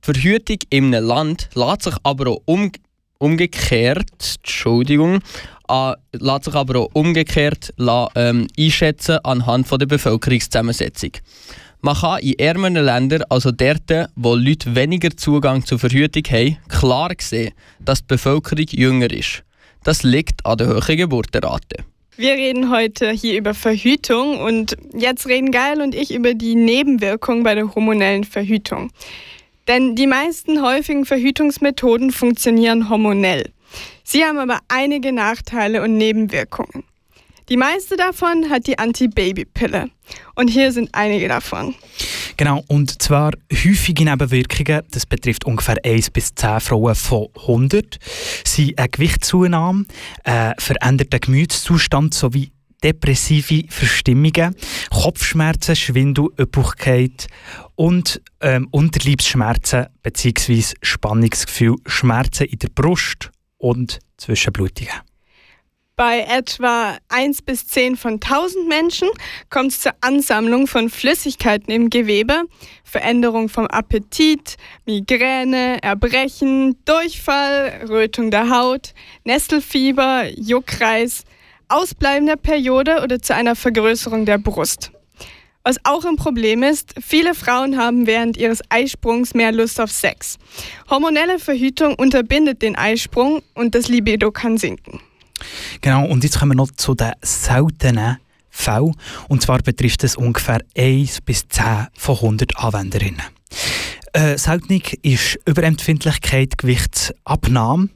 Die 0.06 0.12
Verhütung 0.14 0.58
in 0.72 0.94
einem 0.94 1.06
Land 1.06 1.50
lässt 1.56 1.84
sich 1.84 1.96
aber 2.04 2.32
auch 2.32 2.42
um, 2.46 2.72
umgekehrt, 3.20 4.12
Entschuldigung, 4.44 5.22
äh, 5.70 5.94
lässt 6.12 6.46
sich 6.46 6.54
aber 6.56 6.80
auch 6.80 6.90
umgekehrt 6.94 7.74
ähm, 7.78 8.48
einschätzen 8.60 9.20
anhand 9.24 9.72
der 9.72 9.86
Bevölkerungszusammensetzung. 9.86 11.12
Man 11.82 11.96
kann 11.96 12.20
in 12.20 12.40
ärmeren 12.40 12.76
Ländern, 12.76 13.24
also 13.30 13.52
dort, 13.52 14.10
wo 14.16 14.36
Leute 14.36 14.76
weniger 14.76 15.16
Zugang 15.16 15.66
zur 15.66 15.78
Verhütung 15.78 16.24
haben, 16.32 16.58
klar 16.70 17.12
sehen, 17.20 17.54
dass 17.80 18.00
die 18.00 18.08
Bevölkerung 18.08 18.66
jünger 18.70 19.12
ist. 19.12 19.44
Das 19.84 20.04
liegt 20.04 20.46
an 20.46 20.58
der 20.58 20.70
hohen 20.70 20.98
Geburtenrate. 20.98 21.86
Wir 22.18 22.34
reden 22.34 22.72
heute 22.72 23.12
hier 23.12 23.38
über 23.38 23.54
Verhütung 23.54 24.40
und 24.40 24.76
jetzt 24.96 25.28
reden 25.28 25.52
Geil 25.52 25.82
und 25.82 25.94
ich 25.94 26.12
über 26.12 26.34
die 26.34 26.56
Nebenwirkungen 26.56 27.44
bei 27.44 27.54
der 27.54 27.76
hormonellen 27.76 28.24
Verhütung. 28.24 28.92
Denn 29.68 29.96
die 29.96 30.08
meisten 30.08 30.64
häufigen 30.64 31.06
Verhütungsmethoden 31.06 32.12
funktionieren 32.12 32.90
hormonell. 32.90 33.52
Sie 34.04 34.24
haben 34.24 34.40
aber 34.40 34.62
einige 34.68 35.12
Nachteile 35.12 35.84
und 35.84 35.98
Nebenwirkungen. 35.98 36.86
Die 37.50 37.58
meiste 37.58 37.96
davon 37.96 38.50
hat 38.50 38.68
die 38.68 38.78
Anti-Baby-Pille. 38.78 39.90
Und 40.36 40.50
hier 40.50 40.74
sind 40.74 40.90
einige 40.92 41.30
davon. 41.30 41.76
Genau, 42.36 42.64
und 42.68 43.02
zwar 43.02 43.32
häufige 43.52 44.04
Nebenwirkungen, 44.04 44.82
das 44.92 45.06
betrifft 45.06 45.46
ungefähr 45.46 45.78
1 45.84 46.12
bis 46.12 46.36
10 46.36 46.60
Frauen 46.60 46.94
von 46.94 47.28
100, 47.36 48.00
sind 48.46 48.78
eine 48.78 48.90
Gewichtszunahme, 48.90 49.86
ein 50.26 50.54
veränderter 50.60 51.20
Gemütszustand 51.20 52.14
sowie 52.14 52.52
depressive 52.84 53.64
Verstimmungen, 53.70 54.56
Kopfschmerzen, 54.92 55.76
Schwindel, 55.76 56.28
Üppigkeit 56.40 57.28
und 57.76 58.22
ähm, 58.42 58.68
Unterleibsschmerzen 58.72 59.88
bzw. 60.04 60.76
Spannungsgefühl, 60.82 61.76
Schmerzen 61.86 62.48
in 62.48 62.60
der 62.60 62.70
Brust 62.70 63.32
und 63.58 64.00
Zwischenblutungen. 64.18 64.94
Bei 66.00 66.28
etwa 66.30 66.96
1 67.10 67.42
bis 67.42 67.66
10 67.70 67.98
von 67.98 68.20
1000 68.22 68.68
Menschen 68.68 69.10
kommt 69.50 69.72
es 69.72 69.80
zur 69.80 69.94
Ansammlung 70.02 70.68
von 70.68 70.92
Flüssigkeiten 70.92 71.72
im 71.74 71.90
Gewebe, 71.90 72.44
Veränderung 72.84 73.50
vom 73.50 73.66
Appetit, 73.66 74.58
Migräne, 74.86 75.82
Erbrechen, 75.82 76.78
Durchfall, 76.86 77.88
Rötung 77.90 78.30
der 78.30 78.52
Haut, 78.52 78.94
Nestelfieber, 79.24 80.26
Juckreis, 80.36 81.24
Ausbleiben 81.68 82.28
der 82.28 82.36
Periode 82.36 83.02
oder 83.02 83.20
zu 83.20 83.34
einer 83.34 83.56
Vergrößerung 83.56 84.28
der 84.28 84.38
Brust. 84.38 84.92
Was 85.64 85.78
auch 85.84 86.06
ein 86.06 86.16
Problem 86.16 86.62
ist, 86.62 86.94
viele 87.04 87.34
Frauen 87.34 87.76
haben 87.76 88.06
während 88.06 88.38
ihres 88.38 88.62
Eisprungs 88.70 89.34
mehr 89.34 89.52
Lust 89.52 89.82
auf 89.82 89.92
Sex. 89.92 90.38
Hormonelle 90.92 91.40
Verhütung 91.40 91.96
unterbindet 91.96 92.62
den 92.62 92.76
Eisprung 92.76 93.42
und 93.56 93.74
das 93.74 93.88
Libido 93.88 94.32
kann 94.32 94.60
sinken. 94.60 95.02
Genau, 95.82 96.06
und 96.06 96.24
jetzt 96.24 96.40
kommen 96.40 96.52
wir 96.52 96.56
noch 96.56 96.72
zu 96.72 96.96
den 96.96 97.12
seltenen 97.22 98.18
Fällen. 98.50 98.96
Und 99.28 99.42
zwar 99.42 99.60
betrifft 99.60 100.04
es 100.04 100.16
ungefähr 100.16 100.62
1 100.76 101.22
bis 101.22 101.48
10 101.48 101.88
von 101.96 102.16
100 102.16 102.58
Anwenderinnen. 102.58 103.22
Äh, 104.14 104.38
Seltenung 104.38 104.82
ist 105.04 105.38
Überempfindlichkeit, 105.46 106.58
Gewichtsabnahme, 106.58 107.90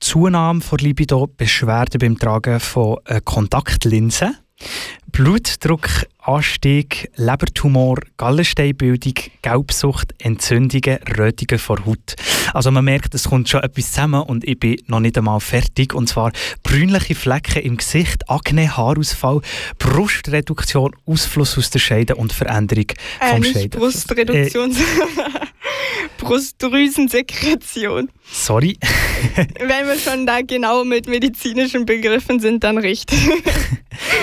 Zunahme 0.00 0.60
von 0.60 0.78
Libido, 0.78 1.28
Beschwerden 1.28 2.00
beim 2.00 2.18
Tragen 2.18 2.58
von 2.58 2.98
äh, 3.04 3.20
Kontaktlinsen, 3.24 4.36
Blutdruckanstieg, 5.12 7.10
Lebertumor, 7.16 7.98
Gallensteinbildung, 8.16 9.14
Gelbsucht, 9.42 10.14
Entzündungen, 10.18 10.98
Rötungen 11.18 11.58
vor 11.58 11.78
Haut. 11.86 12.14
Also 12.52 12.70
man 12.70 12.84
merkt, 12.84 13.14
es 13.14 13.24
kommt 13.28 13.48
schon 13.48 13.62
etwas 13.62 13.92
zusammen 13.92 14.22
und 14.22 14.44
ich 14.44 14.58
bin 14.58 14.76
noch 14.86 15.00
nicht 15.00 15.16
einmal 15.18 15.40
fertig. 15.40 15.94
Und 15.94 16.08
zwar 16.08 16.32
brünliche 16.62 17.14
Flecken 17.14 17.62
im 17.62 17.76
Gesicht, 17.76 18.28
Akne, 18.28 18.76
Haarausfall, 18.76 19.40
Brustreduktion, 19.78 20.94
Ausfluss 21.06 21.56
aus 21.58 21.70
der 21.70 21.78
Scheide 21.78 22.16
und 22.16 22.32
Veränderung 22.32 22.86
äh, 23.20 23.30
vom 23.30 23.44
Scheide. 23.44 23.78
Brustreduktion, 23.78 24.70
Äh, 24.72 24.74
Brustdrüsensekretion. 26.18 28.10
sorry. 28.30 28.76
Wenn 29.58 29.86
wir 29.86 29.98
schon 29.98 30.26
da 30.26 30.40
genau 30.42 30.84
mit 30.84 31.08
medizinischen 31.08 31.86
Begriffen 31.86 32.40
sind, 32.40 32.64
dann 32.64 32.78
richtig. 32.78 33.18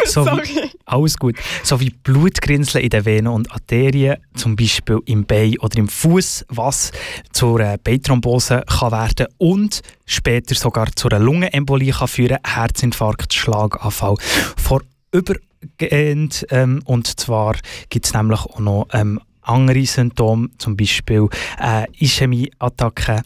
So 0.06 0.24
Sorry. 0.24 0.72
Alles 0.86 1.18
gut. 1.18 1.36
So 1.64 1.80
wie 1.80 1.90
Blutgrinsel 1.90 2.82
in 2.82 2.90
den 2.90 3.06
Venen 3.06 3.28
und 3.28 3.52
Arterien, 3.52 4.18
zum 4.36 4.56
Beispiel 4.56 5.00
im 5.06 5.26
Bein 5.26 5.58
oder 5.60 5.78
im 5.78 5.88
Fuß, 5.88 6.46
was 6.50 6.92
zur 7.32 7.60
äh, 7.60 7.78
Beinthrombose 7.84 8.64
kann 8.68 8.92
werden 8.92 9.28
und 9.38 9.82
später 10.06 10.56
sogar 10.56 10.88
zu 10.96 11.10
einer 11.10 11.20
Lungenembolie 11.20 11.92
kann 11.92 12.08
führen, 12.08 12.38
Herzinfarkt, 12.46 13.34
Schlaganfall. 13.34 14.16
Vorübergehend 14.58 16.46
ähm, 16.50 16.82
und 16.86 17.20
zwar 17.20 17.56
gibt 17.90 18.06
es 18.06 18.14
nämlich 18.14 18.40
auch 18.40 18.60
noch 18.60 18.88
ähm, 18.94 19.20
andere 19.42 19.86
Symptome, 19.86 20.50
zum 20.58 20.76
Beispiel 20.78 21.28
äh, 21.60 21.86
Ischämie-Attacken 22.00 23.22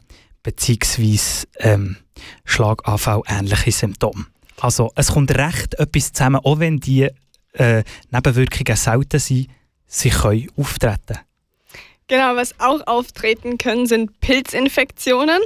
ähm, 1.59 1.97
Schlaganfall, 2.45 3.21
ähnliche 3.27 3.71
Symptome. 3.71 4.25
Also 4.59 4.91
es 4.95 5.11
kommt 5.11 5.35
recht 5.35 5.73
etwas 5.79 6.13
zusammen, 6.13 6.41
auch 6.43 6.59
wenn 6.59 6.79
die 6.79 7.09
äh, 7.53 7.83
Nebenwirkungen 8.09 8.75
selten 8.75 9.19
sind, 9.19 9.47
sie 9.85 10.09
können 10.09 10.49
auftreten. 10.57 11.19
Genau, 12.11 12.35
was 12.35 12.59
auch 12.59 12.85
auftreten 12.87 13.57
können, 13.57 13.85
sind 13.85 14.19
Pilzinfektionen, 14.19 15.39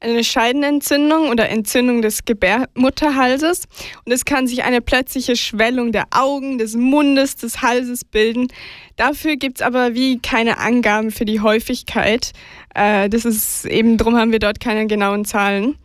eine 0.00 0.22
Scheidenentzündung 0.22 1.30
oder 1.30 1.48
Entzündung 1.48 2.02
des 2.02 2.26
Gebärmutterhalses. 2.26 3.62
Und 4.04 4.12
es 4.12 4.26
kann 4.26 4.46
sich 4.46 4.62
eine 4.62 4.82
plötzliche 4.82 5.34
Schwellung 5.34 5.92
der 5.92 6.04
Augen, 6.10 6.58
des 6.58 6.76
Mundes, 6.76 7.36
des 7.36 7.62
Halses 7.62 8.04
bilden. 8.04 8.48
Dafür 8.96 9.36
gibt 9.36 9.60
es 9.60 9.66
aber 9.66 9.94
wie 9.94 10.18
keine 10.18 10.58
Angaben 10.58 11.10
für 11.10 11.24
die 11.24 11.40
Häufigkeit. 11.40 12.32
Äh, 12.74 13.08
das 13.08 13.24
ist 13.24 13.64
eben, 13.64 13.96
drum 13.96 14.14
haben 14.14 14.32
wir 14.32 14.40
dort 14.40 14.60
keine 14.60 14.86
genauen 14.88 15.24
Zahlen. 15.24 15.78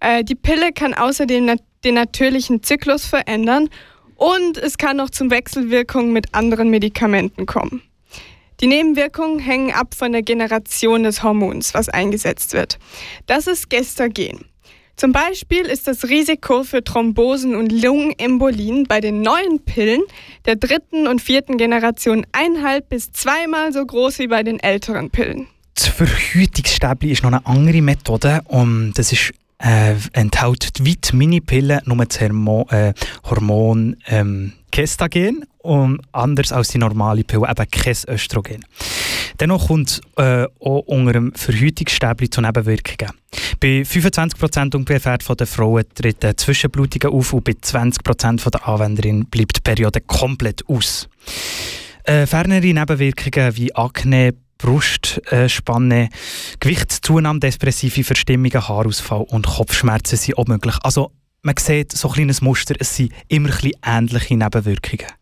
Äh, 0.00 0.24
die 0.24 0.34
Pille 0.34 0.72
kann 0.72 0.94
außerdem 0.94 1.44
nat 1.44 1.60
den 1.84 1.96
natürlichen 1.96 2.62
Zyklus 2.62 3.04
verändern 3.04 3.68
und 4.16 4.58
es 4.58 4.78
kann 4.78 4.96
noch 4.96 5.10
zum 5.10 5.30
Wechselwirkungen 5.30 6.12
mit 6.12 6.34
anderen 6.34 6.70
Medikamenten 6.70 7.46
kommen. 7.46 7.82
Die 8.60 8.66
Nebenwirkungen 8.66 9.40
hängen 9.40 9.72
ab 9.72 9.94
von 9.94 10.12
der 10.12 10.22
Generation 10.22 11.02
des 11.02 11.22
Hormons, 11.22 11.74
was 11.74 11.88
eingesetzt 11.88 12.52
wird. 12.52 12.78
Das 13.26 13.46
ist 13.46 13.68
Gestagen. 13.68 14.46
Zum 14.96 15.10
Beispiel 15.10 15.62
ist 15.62 15.88
das 15.88 16.04
Risiko 16.04 16.62
für 16.62 16.84
Thrombosen 16.84 17.56
und 17.56 17.72
Lungenembolien 17.72 18.84
bei 18.84 19.00
den 19.00 19.22
neuen 19.22 19.64
Pillen 19.64 20.02
der 20.46 20.54
dritten 20.54 21.08
und 21.08 21.20
vierten 21.20 21.56
Generation 21.56 22.24
eineinhalb 22.30 22.88
bis 22.90 23.10
zweimal 23.10 23.72
so 23.72 23.84
groß 23.84 24.20
wie 24.20 24.28
bei 24.28 24.44
den 24.44 24.60
älteren 24.60 25.10
Pillen. 25.10 25.48
Das 25.74 25.88
Verhütungsstäbli 25.88 27.10
ist 27.10 27.24
noch 27.24 27.32
eine 27.32 27.44
andere 27.44 27.82
Methode. 27.82 28.42
Um, 28.46 28.92
das 28.94 29.10
ist, 29.10 29.32
äh, 29.58 29.94
enthält 30.12 30.72
wie 30.80 30.96
die 30.96 31.16
Minipille 31.16 31.80
nur 31.84 32.04
das 32.04 32.20
Hormon, 32.20 32.68
äh, 32.68 32.94
Hormon 33.24 33.96
ähm, 34.06 34.52
Gestagen 34.70 35.44
und 35.58 36.00
anders 36.12 36.52
als 36.52 36.68
die 36.68 36.78
normale 36.78 37.24
Pille 37.24 37.48
eben 37.48 37.70
kein 37.70 37.96
Östrogen. 38.08 38.64
Dennoch 39.40 39.68
kommt 39.68 40.00
äh, 40.16 40.46
auch 40.60 40.80
unter 40.86 41.12
dem 41.12 41.32
Verhütungsstäbli 41.34 42.30
zu 42.30 42.40
Nebenwirkungen. 42.40 43.12
Bei 43.60 43.82
25% 43.82 44.76
ungefähr 44.76 45.18
den 45.18 45.46
Frauen 45.46 45.84
treten 45.94 46.36
Zwischenblutungen 46.36 47.16
auf 47.16 47.32
und 47.32 47.44
bei 47.44 47.52
20% 47.52 48.50
der 48.50 48.68
Anwenderinnen 48.68 49.26
bleibt 49.26 49.56
die 49.56 49.60
Periode 49.60 50.00
komplett 50.00 50.68
aus. 50.68 51.08
Äh, 52.04 52.26
fernere 52.26 52.60
Nebenwirkungen 52.60 53.56
wie 53.56 53.74
Akne, 53.74 54.34
Brustspanne, 54.64 56.08
Gewichtszunahme, 56.58 57.38
depressive 57.38 58.02
Verstimmungen, 58.02 58.66
Haarausfall 58.66 59.26
und 59.28 59.46
Kopfschmerzen 59.46 60.16
sind 60.16 60.38
auch 60.38 60.46
möglich. 60.46 60.74
Also 60.82 61.10
man 61.42 61.54
sieht 61.58 61.92
so 61.92 62.08
ein 62.08 62.14
kleines 62.14 62.40
Muster, 62.40 62.74
es 62.78 62.96
sind 62.96 63.12
immer 63.28 63.50
ein 63.50 63.72
ähnliche 63.82 64.34
Nebenwirkungen. 64.34 65.12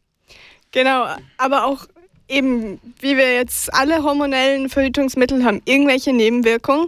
Genau, 0.70 1.06
aber 1.38 1.64
auch 1.64 1.86
eben, 2.28 2.78
wie 3.00 3.16
wir 3.16 3.34
jetzt 3.34 3.74
alle 3.74 4.04
hormonellen 4.04 4.68
Verhütungsmittel 4.68 5.44
haben, 5.44 5.60
irgendwelche 5.64 6.12
Nebenwirkungen. 6.12 6.86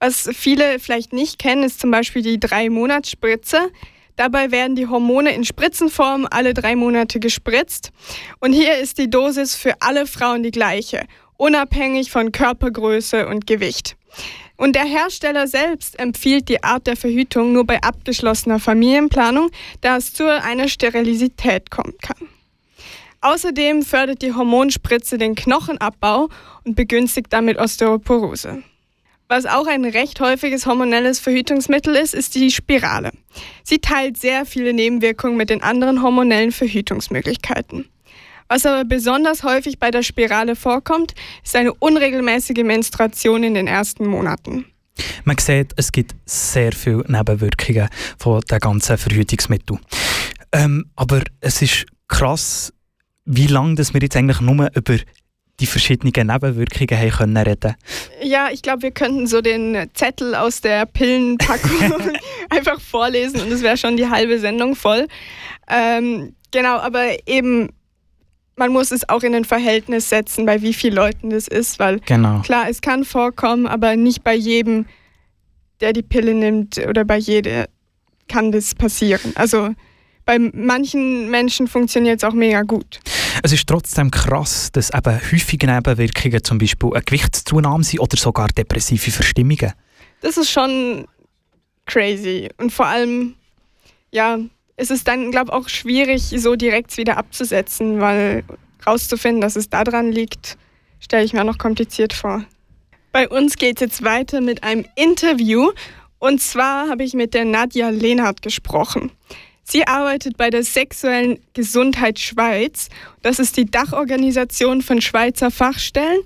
Was 0.00 0.28
viele 0.32 0.80
vielleicht 0.80 1.12
nicht 1.12 1.38
kennen, 1.38 1.62
ist 1.62 1.78
zum 1.78 1.92
Beispiel 1.92 2.22
die 2.22 2.40
Drei-Monats-Spritze. 2.40 3.70
Dabei 4.16 4.50
werden 4.50 4.74
die 4.74 4.88
Hormone 4.88 5.34
in 5.34 5.44
Spritzenform 5.44 6.26
alle 6.30 6.52
drei 6.52 6.74
Monate 6.76 7.18
gespritzt. 7.18 7.92
Und 8.40 8.52
hier 8.52 8.78
ist 8.78 8.98
die 8.98 9.08
Dosis 9.08 9.54
für 9.54 9.80
alle 9.80 10.06
Frauen 10.06 10.42
die 10.42 10.50
gleiche, 10.50 11.06
unabhängig 11.36 12.10
von 12.10 12.32
Körpergröße 12.32 13.26
und 13.26 13.46
Gewicht. 13.46 13.96
Und 14.56 14.76
der 14.76 14.84
Hersteller 14.84 15.48
selbst 15.48 15.98
empfiehlt 15.98 16.48
die 16.48 16.62
Art 16.62 16.86
der 16.86 16.96
Verhütung 16.96 17.52
nur 17.52 17.66
bei 17.66 17.82
abgeschlossener 17.82 18.60
Familienplanung, 18.60 19.50
da 19.80 19.96
es 19.96 20.14
zu 20.14 20.26
einer 20.26 20.68
Sterilität 20.68 21.70
kommen 21.70 21.94
kann. 22.00 22.28
Außerdem 23.22 23.82
fördert 23.82 24.22
die 24.22 24.34
Hormonspritze 24.34 25.16
den 25.16 25.34
Knochenabbau 25.34 26.28
und 26.64 26.74
begünstigt 26.74 27.32
damit 27.32 27.56
Osteoporose. 27.58 28.62
Was 29.28 29.46
auch 29.46 29.66
ein 29.66 29.84
recht 29.84 30.20
häufiges 30.20 30.66
hormonelles 30.66 31.18
Verhütungsmittel 31.18 31.94
ist, 31.96 32.14
ist 32.14 32.34
die 32.34 32.50
Spirale. 32.50 33.12
Sie 33.62 33.78
teilt 33.78 34.18
sehr 34.18 34.44
viele 34.44 34.74
Nebenwirkungen 34.74 35.36
mit 35.36 35.50
den 35.50 35.62
anderen 35.62 36.02
hormonellen 36.02 36.52
Verhütungsmöglichkeiten. 36.52 37.88
Was 38.52 38.66
aber 38.66 38.84
besonders 38.84 39.44
häufig 39.44 39.78
bei 39.78 39.90
der 39.90 40.02
Spirale 40.02 40.56
vorkommt, 40.56 41.14
ist 41.42 41.56
eine 41.56 41.72
unregelmäßige 41.72 42.62
Menstruation 42.64 43.44
in 43.44 43.54
den 43.54 43.66
ersten 43.66 44.06
Monaten. 44.06 44.66
Man 45.24 45.38
sieht, 45.38 45.72
es 45.76 45.90
gibt 45.90 46.14
sehr 46.26 46.72
viele 46.72 47.02
Nebenwirkungen 47.08 47.88
von 48.18 48.42
den 48.42 48.58
ganzen 48.58 48.98
Verhütungsmitteln. 48.98 49.80
Ähm, 50.52 50.84
aber 50.96 51.22
es 51.40 51.62
ist 51.62 51.86
krass, 52.08 52.74
wie 53.24 53.46
lange 53.46 53.76
dass 53.76 53.94
wir 53.94 54.02
jetzt 54.02 54.16
eigentlich 54.16 54.42
nur 54.42 54.68
über 54.74 54.98
die 55.58 55.66
verschiedenen 55.66 56.12
Nebenwirkungen 56.14 57.00
haben 57.00 57.10
können 57.10 57.36
reden. 57.38 57.74
Ja, 58.22 58.50
ich 58.52 58.60
glaube, 58.60 58.82
wir 58.82 58.90
könnten 58.90 59.26
so 59.26 59.40
den 59.40 59.88
Zettel 59.94 60.34
aus 60.34 60.60
der 60.60 60.84
Pillenpackung 60.84 62.02
einfach 62.50 62.78
vorlesen 62.82 63.40
und 63.40 63.50
es 63.50 63.62
wäre 63.62 63.78
schon 63.78 63.96
die 63.96 64.10
halbe 64.10 64.38
Sendung 64.38 64.76
voll. 64.76 65.08
Ähm, 65.70 66.36
genau, 66.50 66.76
aber 66.76 67.16
eben, 67.26 67.70
man 68.56 68.72
muss 68.72 68.90
es 68.90 69.08
auch 69.08 69.22
in 69.22 69.34
ein 69.34 69.44
Verhältnis 69.44 70.08
setzen, 70.08 70.46
bei 70.46 70.62
wie 70.62 70.72
vielen 70.74 70.94
Leuten 70.94 71.30
das 71.30 71.48
ist, 71.48 71.78
weil 71.78 72.00
Genau. 72.00 72.40
klar, 72.40 72.68
es 72.68 72.80
kann 72.80 73.04
vorkommen, 73.04 73.66
aber 73.66 73.96
nicht 73.96 74.22
bei 74.22 74.34
jedem, 74.34 74.86
der 75.80 75.92
die 75.92 76.02
Pille 76.02 76.34
nimmt 76.34 76.78
oder 76.78 77.04
bei 77.04 77.16
jeder 77.16 77.66
kann 78.28 78.52
das 78.52 78.74
passieren. 78.74 79.32
Also 79.34 79.74
bei 80.24 80.38
manchen 80.38 81.30
Menschen 81.30 81.66
funktioniert 81.66 82.22
es 82.22 82.24
auch 82.24 82.34
mega 82.34 82.62
gut. 82.62 83.00
Es 83.42 83.52
ist 83.52 83.66
trotzdem 83.66 84.10
krass, 84.10 84.70
dass 84.70 84.90
eben 84.94 85.20
häufige 85.32 85.66
Nebenwirkungen 85.66 86.44
zum 86.44 86.58
Beispiel 86.58 86.90
eine 86.92 87.02
Gewichtszunahme 87.02 87.82
sind 87.82 88.00
oder 88.00 88.16
sogar 88.16 88.48
depressive 88.48 89.10
Verstimmungen. 89.10 89.72
Das 90.20 90.36
ist 90.36 90.50
schon 90.50 91.06
crazy. 91.86 92.48
Und 92.58 92.72
vor 92.72 92.86
allem, 92.86 93.34
ja, 94.12 94.38
es 94.76 94.90
ist 94.90 95.08
dann, 95.08 95.30
glaube 95.30 95.50
ich, 95.50 95.52
auch 95.52 95.68
schwierig, 95.68 96.22
so 96.36 96.56
direkt 96.56 96.96
wieder 96.96 97.16
abzusetzen, 97.16 98.00
weil 98.00 98.44
rauszufinden, 98.86 99.40
dass 99.40 99.56
es 99.56 99.70
daran 99.70 100.10
liegt, 100.12 100.56
stelle 101.00 101.24
ich 101.24 101.32
mir 101.32 101.44
noch 101.44 101.58
kompliziert 101.58 102.12
vor. 102.12 102.44
Bei 103.12 103.28
uns 103.28 103.56
geht 103.56 103.76
es 103.76 103.80
jetzt 103.80 104.04
weiter 104.04 104.40
mit 104.40 104.64
einem 104.64 104.86
Interview. 104.96 105.70
Und 106.18 106.40
zwar 106.40 106.88
habe 106.88 107.04
ich 107.04 107.14
mit 107.14 107.34
der 107.34 107.44
Nadja 107.44 107.90
Lehnhardt 107.90 108.42
gesprochen. 108.42 109.10
Sie 109.64 109.86
arbeitet 109.86 110.36
bei 110.36 110.50
der 110.50 110.62
Sexuellen 110.62 111.38
Gesundheit 111.52 112.18
Schweiz. 112.18 112.88
Das 113.22 113.38
ist 113.38 113.56
die 113.56 113.66
Dachorganisation 113.66 114.82
von 114.82 115.00
Schweizer 115.00 115.50
Fachstellen 115.50 116.20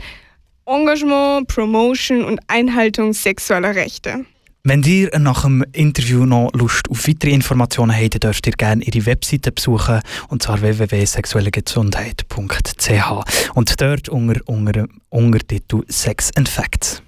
Engagement, 0.67 1.47
Promotion 1.47 2.25
und 2.25 2.41
Einhaltung 2.49 3.13
sexueller 3.13 3.75
Rechte. 3.75 4.27
Wenn 4.69 4.83
ihr 4.83 5.17
nach 5.21 5.43
dem 5.43 5.65
Interview 5.71 6.27
noch 6.27 6.51
Lust 6.53 6.91
auf 6.91 7.07
weitere 7.07 7.31
Informationen 7.31 7.95
habt, 7.95 8.25
dürft 8.25 8.49
ihr 8.49 8.53
gerne 8.55 8.83
ihre 8.83 9.07
Webseite 9.07 9.53
besuchen, 9.53 10.01
und 10.29 10.43
zwar 10.43 10.61
www.sexuellegesundheit.ch 10.61 13.55
und 13.55 13.81
dort 13.81 14.09
unter, 14.09 14.41
unter, 14.47 14.89
unter 15.09 15.39
Titel 15.39 15.85
Sex 15.87 16.33
and 16.35 16.49
Facts. 16.49 17.01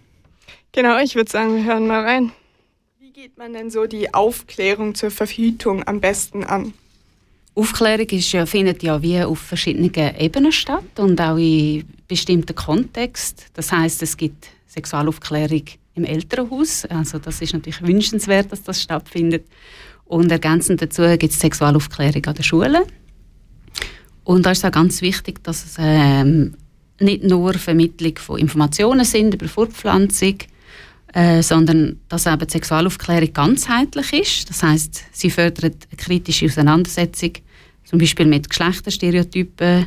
Genau, 0.71 1.01
ich 1.01 1.17
würde 1.17 1.33
sagen, 1.33 1.57
wir 1.57 1.65
hören 1.65 1.89
mal 1.89 2.05
rein. 2.05 2.31
Wie 3.01 3.11
geht 3.11 3.37
man 3.37 3.53
denn 3.53 3.73
so 3.73 3.87
die 3.87 4.15
Aufklärung 4.15 4.95
zur 4.95 5.11
Verhütung 5.11 5.83
am 5.83 6.01
besten 6.01 6.45
an? 6.45 6.75
Aufklärung 7.57 8.07
ist 8.11 8.31
ja, 8.31 8.47
findet 8.47 8.85
ja 8.85 9.03
wie 9.03 9.21
auf 9.21 9.41
verschiedenen 9.41 9.93
Ebenen 9.93 10.53
statt 10.53 10.97
und 10.97 11.21
auch 11.21 11.39
in 11.39 11.83
bestimmten 12.07 12.55
Kontext. 12.55 13.47
Das 13.55 13.73
heißt, 13.73 14.01
es 14.05 14.17
gibt 14.17 14.47
Sexualaufklärung 14.69 15.65
im 15.99 16.05
Elternhaus. 16.05 16.85
Also 16.87 17.19
das 17.19 17.41
ist 17.43 17.53
natürlich 17.53 17.83
wünschenswert, 17.83 18.51
dass 18.51 18.63
das 18.63 18.83
stattfindet. 18.83 19.47
Und 20.05 20.33
ergänzend 20.33 20.81
dazu 20.81 21.03
gibt 21.19 21.33
es 21.33 21.41
Sexualaufklärung 21.41 22.25
an 22.25 22.35
der 22.35 22.43
Schule. 22.43 22.87
Und 24.25 24.47
da 24.47 24.53
ist 24.53 24.65
auch 24.65 24.71
ganz 24.71 25.03
wichtig, 25.03 25.43
dass 25.45 25.65
es 25.65 25.77
ähm, 25.79 26.55
nicht 27.01 27.25
nur 27.25 27.55
Vermittlung 27.55 28.17
von 28.17 28.39
Informationen 28.39 29.05
sind 29.05 29.35
über 29.35 29.49
Fortpflanzung, 29.49 30.37
äh, 31.15 31.43
sondern 31.43 32.01
dass 32.09 32.27
eben 32.27 32.47
die 32.47 32.53
Sexualaufklärung 32.53 33.33
ganzheitlich 33.33 34.13
ist. 34.13 34.51
Das 34.51 34.63
heißt, 34.63 35.05
sie 35.13 35.31
fördert 35.31 35.89
eine 35.91 35.97
kritische 35.97 36.47
Auseinandersetzung, 36.47 37.33
zum 37.85 37.99
Beispiel 37.99 38.27
mit 38.27 38.49
Geschlechterstereotypen, 38.49 39.87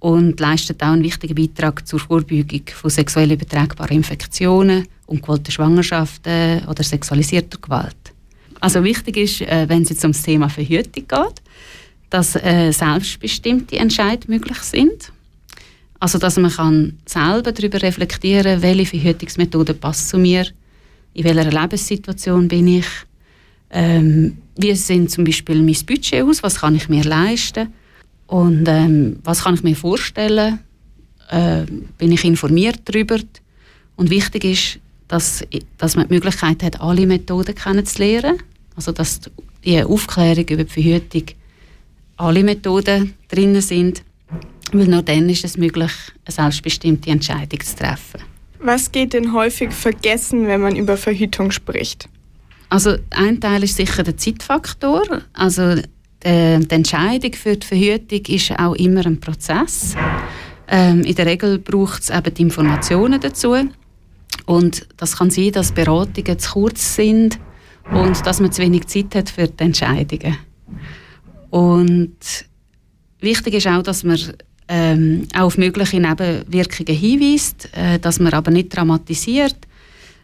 und 0.00 0.40
leistet 0.40 0.82
auch 0.82 0.88
einen 0.88 1.04
wichtigen 1.04 1.34
Beitrag 1.34 1.86
zur 1.86 2.00
Vorbeugung 2.00 2.62
von 2.74 2.90
sexuell 2.90 3.32
übertragbaren 3.32 3.98
Infektionen, 3.98 4.86
ungewollte 5.06 5.52
Schwangerschaften 5.52 6.66
oder 6.66 6.82
sexualisierter 6.82 7.58
Gewalt. 7.58 7.96
Also 8.60 8.82
wichtig 8.82 9.16
ist, 9.16 9.42
äh, 9.42 9.68
wenn 9.68 9.82
es 9.82 9.90
jetzt 9.90 10.04
um 10.04 10.12
das 10.12 10.22
Thema 10.22 10.48
Verhütung 10.48 11.06
geht, 11.06 11.42
dass 12.08 12.34
äh, 12.36 12.72
selbstbestimmte 12.72 13.76
Entscheidungen 13.76 14.38
möglich 14.38 14.58
sind. 14.58 15.12
Also 15.98 16.18
dass 16.18 16.38
man 16.38 16.50
kann 16.50 16.98
selber 17.04 17.52
darüber 17.52 17.80
reflektieren, 17.82 18.62
welche 18.62 18.86
Verhütungsmethode 18.86 19.74
passt 19.74 20.08
zu 20.08 20.18
mir, 20.18 20.46
in 21.12 21.24
welcher 21.24 21.50
Lebenssituation 21.50 22.48
bin 22.48 22.68
ich, 22.68 22.86
ähm, 23.70 24.38
wie 24.56 24.74
sieht 24.74 25.10
zum 25.10 25.24
Beispiel 25.24 25.62
mein 25.62 25.76
Budget 25.86 26.22
aus, 26.22 26.42
was 26.42 26.60
kann 26.60 26.74
ich 26.74 26.88
mir 26.88 27.04
leisten 27.04 27.68
und 28.30 28.68
ähm, 28.68 29.18
was 29.24 29.42
kann 29.42 29.54
ich 29.54 29.64
mir 29.64 29.74
vorstellen? 29.74 30.60
Äh, 31.30 31.64
bin 31.98 32.12
ich 32.12 32.24
informiert 32.24 32.78
darüber? 32.84 33.18
Und 33.96 34.08
wichtig 34.08 34.44
ist, 34.44 34.78
dass, 35.08 35.42
dass 35.78 35.96
man 35.96 36.06
die 36.06 36.14
Möglichkeit 36.14 36.62
hat, 36.62 36.80
alle 36.80 37.08
Methoden 37.08 37.56
kennenzulernen. 37.56 38.38
Also 38.76 38.92
dass 38.92 39.20
die 39.64 39.82
Aufklärung 39.82 40.44
über 40.44 40.62
die 40.62 40.70
Verhütung 40.70 41.24
alle 42.18 42.44
Methoden 42.44 43.14
drin 43.28 43.60
sind, 43.60 44.04
weil 44.70 44.86
nur 44.86 45.02
dann 45.02 45.28
ist 45.28 45.44
es 45.44 45.56
möglich, 45.56 45.90
eine 46.24 46.32
selbstbestimmte 46.32 47.10
Entscheidung 47.10 47.60
zu 47.60 47.74
treffen. 47.74 48.20
Was 48.60 48.92
geht 48.92 49.12
denn 49.12 49.32
häufig 49.32 49.72
vergessen, 49.72 50.46
wenn 50.46 50.60
man 50.60 50.76
über 50.76 50.96
Verhütung 50.96 51.50
spricht? 51.50 52.08
Also 52.68 52.96
ein 53.10 53.40
Teil 53.40 53.64
ist 53.64 53.74
sicher 53.74 54.04
der 54.04 54.16
Zeitfaktor. 54.16 55.02
Also 55.32 55.82
äh, 56.22 56.58
die 56.58 56.74
Entscheidung 56.74 57.32
für 57.34 57.56
die 57.56 57.66
Verhütung 57.66 58.20
ist 58.26 58.58
auch 58.58 58.74
immer 58.74 59.06
ein 59.06 59.20
Prozess. 59.20 59.94
Ähm, 60.68 61.02
in 61.02 61.14
der 61.14 61.26
Regel 61.26 61.58
braucht 61.58 62.02
es 62.02 62.10
eben 62.10 62.34
die 62.34 62.42
Informationen 62.42 63.20
dazu. 63.20 63.56
Und 64.46 64.86
das 64.96 65.16
kann 65.16 65.30
sein, 65.30 65.52
dass 65.52 65.72
Beratungen 65.72 66.38
zu 66.38 66.52
kurz 66.52 66.94
sind 66.94 67.38
und 67.90 68.24
dass 68.26 68.40
man 68.40 68.52
zu 68.52 68.62
wenig 68.62 68.86
Zeit 68.86 69.14
hat 69.14 69.30
für 69.30 69.48
die 69.48 69.64
Entscheidungen. 69.64 70.36
Und 71.50 72.16
wichtig 73.20 73.54
ist 73.54 73.66
auch, 73.66 73.82
dass 73.82 74.04
man 74.04 74.18
ähm, 74.68 75.26
auch 75.34 75.46
auf 75.46 75.58
mögliche 75.58 76.00
Nebenwirkungen 76.00 76.94
hinweist, 76.94 77.68
äh, 77.72 77.98
dass 77.98 78.20
man 78.20 78.32
aber 78.32 78.52
nicht 78.52 78.74
dramatisiert, 78.74 79.56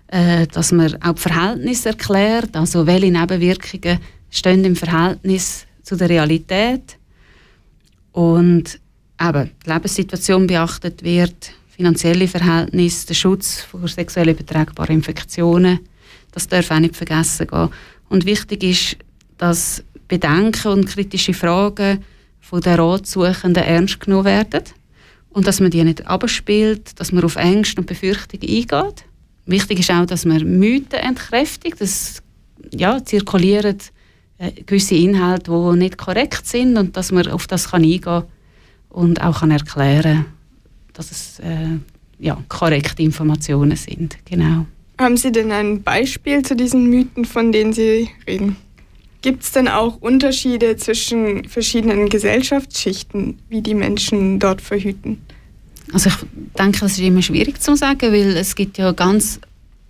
äh, 0.07 0.47
dass 0.47 0.71
man 0.71 1.03
auch 1.03 1.15
die 1.15 1.21
Verhältnisse 1.21 1.89
erklärt, 1.91 2.57
also 2.57 2.87
welche 2.87 3.11
Nebenwirkungen 3.11 3.99
stehen 4.31 4.65
im 4.65 4.77
Verhältnis 4.77 5.66
zu 5.87 5.95
der 5.95 6.09
Realität 6.09 6.99
und 8.11 8.81
eben 9.21 9.51
die 9.65 9.71
Lebenssituation 9.71 10.49
beachtet 10.49 11.05
wird, 11.05 11.53
finanzielle 11.69 12.27
Verhältnisse, 12.27 13.07
der 13.07 13.15
Schutz 13.15 13.61
vor 13.61 13.87
sexuell 13.87 14.31
übertragbaren 14.31 14.97
Infektionen, 14.97 15.79
das 16.33 16.49
darf 16.49 16.73
auch 16.73 16.81
nicht 16.81 16.97
vergessen 16.97 17.47
gehen. 17.47 17.69
Und 18.09 18.27
wichtig 18.27 18.65
ist, 18.65 18.97
dass 19.39 19.85
Bedenken 20.09 20.73
und 20.73 20.87
kritische 20.87 21.35
Fragen 21.35 22.05
von 22.41 22.61
den 22.61 22.81
Ratsuchenden 22.81 23.63
ernst 23.63 24.01
genommen 24.01 24.25
werden 24.25 24.65
und 25.31 25.47
dass 25.47 25.61
man 25.61 25.71
die 25.71 25.85
nicht 25.85 26.05
abspielt, 26.09 26.99
dass 26.99 27.13
man 27.13 27.23
auf 27.23 27.37
Ängste 27.37 27.81
und 27.81 27.87
Befürchtungen 27.87 28.43
eingeht. 28.43 29.05
Wichtig 29.47 29.79
ist 29.79 29.93
auch, 29.93 30.07
dass 30.07 30.25
man 30.25 30.59
Mythen 30.59 30.99
entkräftigt. 30.99 31.81
Das 31.81 32.23
ja, 32.73 33.05
zirkulieren 33.05 33.79
gewisse 34.67 34.95
Inhalte, 34.95 35.51
die 35.51 35.79
nicht 35.79 35.99
korrekt 35.99 36.47
sind 36.47 36.77
und 36.77 36.97
dass 36.97 37.13
man 37.13 37.27
auf 37.29 37.47
das 37.47 37.71
kann 37.71 37.83
eingehen 37.83 38.03
kann 38.03 38.25
und 38.91 39.23
auch 39.23 39.41
kann 39.41 39.51
erklären 39.51 40.27
dass 40.97 41.11
es 41.11 41.39
äh, 41.41 41.79
ja, 42.19 42.43
korrekte 42.49 43.03
Informationen 43.03 43.77
sind. 43.77 44.17
Genau. 44.25 44.67
Haben 44.99 45.17
Sie 45.17 45.31
denn 45.31 45.53
ein 45.53 45.83
Beispiel 45.83 46.43
zu 46.43 46.57
diesen 46.57 46.89
Mythen, 46.89 47.25
von 47.25 47.53
denen 47.53 47.73
Sie 47.73 48.09
reden? 48.27 48.57
Gibt 49.21 49.43
es 49.43 49.53
denn 49.53 49.69
auch 49.69 49.97
Unterschiede 50.01 50.77
zwischen 50.77 51.49
verschiedenen 51.49 52.09
Gesellschaftsschichten, 52.09 53.39
wie 53.49 53.61
die 53.61 53.75
Menschen 53.75 54.39
dort 54.39 54.63
verhüten? 54.63 55.21
Also 55.93 56.11
ich 56.11 56.17
denke, 56.59 56.81
das 56.81 56.93
ist 56.93 57.01
immer 57.01 57.23
schwierig 57.23 57.61
zu 57.61 57.77
sagen, 57.77 58.13
weil 58.13 58.37
es 58.37 58.55
gibt 58.55 58.79
ja 58.79 58.93
ganz 58.93 59.41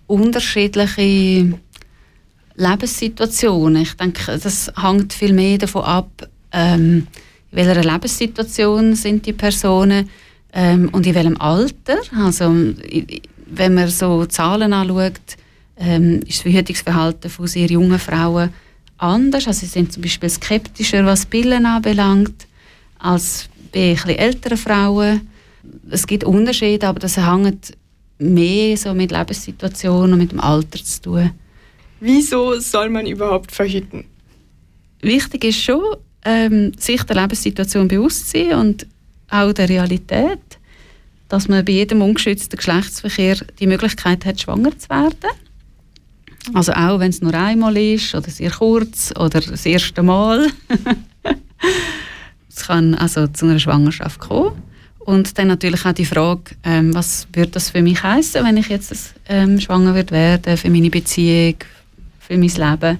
unterschiedliche 0.07 1.53
Lebenssituationen. 2.57 3.83
Ich 3.83 3.93
denke, 3.93 4.37
das 4.37 4.71
hängt 4.81 5.13
viel 5.13 5.33
mehr 5.33 5.57
davon 5.57 5.83
ab, 5.83 6.27
ähm, 6.51 7.07
in 7.51 7.57
welcher 7.57 7.83
Lebenssituation 7.83 8.95
sind 8.95 9.25
die 9.25 9.33
Personen 9.33 10.09
ähm, 10.53 10.89
und 10.91 11.05
in 11.05 11.15
welchem 11.15 11.39
Alter. 11.39 11.97
Also 12.15 12.53
wenn 13.45 13.73
man 13.73 13.89
so 13.89 14.25
Zahlen 14.25 14.73
anschaut, 14.73 15.37
ähm, 15.79 16.21
ist 16.21 16.39
das 16.39 16.41
Verhütungsverhalten 16.41 17.29
von 17.29 17.47
sehr 17.47 17.67
jungen 17.67 17.99
Frauen 17.99 18.49
anders. 18.97 19.47
Also 19.47 19.61
sie 19.61 19.67
sind 19.67 19.93
zum 19.93 20.01
Beispiel 20.01 20.29
skeptischer, 20.29 21.05
was 21.05 21.25
Pillen 21.25 21.65
anbelangt, 21.65 22.47
als 22.99 23.49
bei 23.71 23.95
älteren 24.15 24.57
Frauen. 24.57 25.29
Es 25.89 26.07
gibt 26.07 26.23
Unterschiede, 26.23 26.87
aber 26.87 26.99
das 26.99 27.17
hängt 27.17 27.73
mehr 28.17 28.75
so 28.77 28.93
mit 28.93 29.11
Lebenssituationen 29.11 30.13
und 30.13 30.19
mit 30.19 30.31
dem 30.31 30.39
Alter 30.39 30.83
zu 30.83 31.01
tun. 31.01 31.31
Wieso 31.99 32.59
soll 32.59 32.89
man 32.89 33.07
überhaupt 33.07 33.51
verhüten? 33.51 34.05
Wichtig 35.01 35.43
ist 35.43 35.61
schon, 35.61 35.83
ähm, 36.25 36.73
sich 36.77 37.03
der 37.03 37.15
Lebenssituation 37.15 37.87
bewusst 37.87 38.29
sein 38.29 38.53
und 38.53 38.87
auch 39.29 39.53
der 39.53 39.69
Realität, 39.69 40.39
dass 41.29 41.47
man 41.47 41.65
bei 41.65 41.73
jedem 41.73 42.01
ungeschützten 42.01 42.57
Geschlechtsverkehr 42.57 43.37
die 43.59 43.67
Möglichkeit 43.67 44.25
hat, 44.25 44.39
schwanger 44.39 44.77
zu 44.77 44.89
werden. 44.89 45.29
Also 46.53 46.71
auch 46.73 46.99
wenn 46.99 47.09
es 47.09 47.21
nur 47.21 47.33
einmal 47.33 47.75
ist 47.75 48.15
oder 48.15 48.29
sehr 48.29 48.51
kurz 48.51 49.13
oder 49.17 49.41
das 49.41 49.65
erste 49.65 50.01
Mal. 50.01 50.47
es 52.49 52.67
kann 52.67 52.95
also 52.95 53.27
zu 53.27 53.45
einer 53.45 53.59
Schwangerschaft 53.59 54.19
kommen. 54.19 54.61
Und 54.99 55.37
dann 55.37 55.47
natürlich 55.47 55.85
auch 55.85 55.93
die 55.93 56.05
Frage, 56.05 56.55
ähm, 56.63 56.93
was 56.93 57.27
würde 57.31 57.51
das 57.51 57.69
für 57.69 57.81
mich 57.81 58.03
heißen, 58.03 58.43
wenn 58.43 58.57
ich 58.57 58.67
jetzt 58.67 59.13
ähm, 59.29 59.59
schwanger 59.59 59.95
werden 59.95 60.57
für 60.57 60.69
meine 60.69 60.89
Beziehung, 60.89 61.55
für 62.27 62.37
mein 62.37 62.49
Leben. 62.49 62.99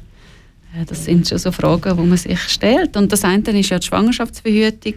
Äh, 0.75 0.85
das 0.85 1.05
sind 1.05 1.27
schon 1.27 1.37
so 1.37 1.51
Fragen, 1.51 1.97
die 1.97 2.03
man 2.03 2.17
sich 2.17 2.39
stellt. 2.39 2.95
Und 2.95 3.11
das 3.11 3.23
eine 3.23 3.59
ist 3.59 3.69
ja 3.69 3.79
die 3.79 3.87
Schwangerschaftsverhütung 3.87 4.95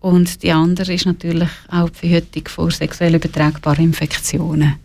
und 0.00 0.42
die 0.42 0.50
andere 0.50 0.94
ist 0.94 1.06
natürlich 1.06 1.48
auch 1.68 1.90
die 1.90 1.98
Verhütung 1.98 2.48
vor 2.48 2.70
sexuell 2.70 3.14
übertragbaren 3.14 3.84
Infektionen. 3.84 4.76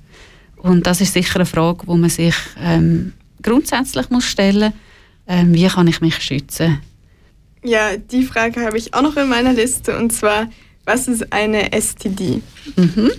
Und 0.57 0.85
das 0.85 1.01
ist 1.01 1.13
sicher 1.13 1.37
eine 1.37 1.45
Frage, 1.45 1.85
die 1.85 1.97
man 1.97 2.09
sich 2.09 2.35
ähm, 2.59 3.13
grundsätzlich 3.41 4.09
muss 4.09 4.25
stellen 4.25 4.73
muss. 4.73 4.81
Ähm, 5.27 5.53
wie 5.53 5.67
kann 5.67 5.87
ich 5.87 6.01
mich 6.01 6.17
schützen? 6.21 6.79
Ja, 7.63 7.97
die 7.97 8.23
Frage 8.23 8.61
habe 8.61 8.77
ich 8.77 8.93
auch 8.93 9.01
noch 9.01 9.15
in 9.17 9.27
meiner 9.27 9.53
Liste. 9.53 9.97
Und 9.97 10.11
zwar, 10.11 10.49
was 10.83 11.07
ist 11.07 11.31
eine 11.31 11.71
STD? 11.71 12.41
Mhm. 12.75 13.11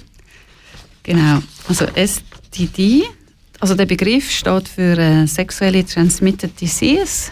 Genau. 1.02 1.42
Also 1.68 1.87
STD, 1.94 3.05
also 3.60 3.74
der 3.74 3.86
Begriff 3.86 4.30
steht 4.30 4.68
für 4.68 4.98
äh, 4.98 5.26
Sexually 5.26 5.84
Transmitted 5.84 6.60
Disease. 6.60 7.30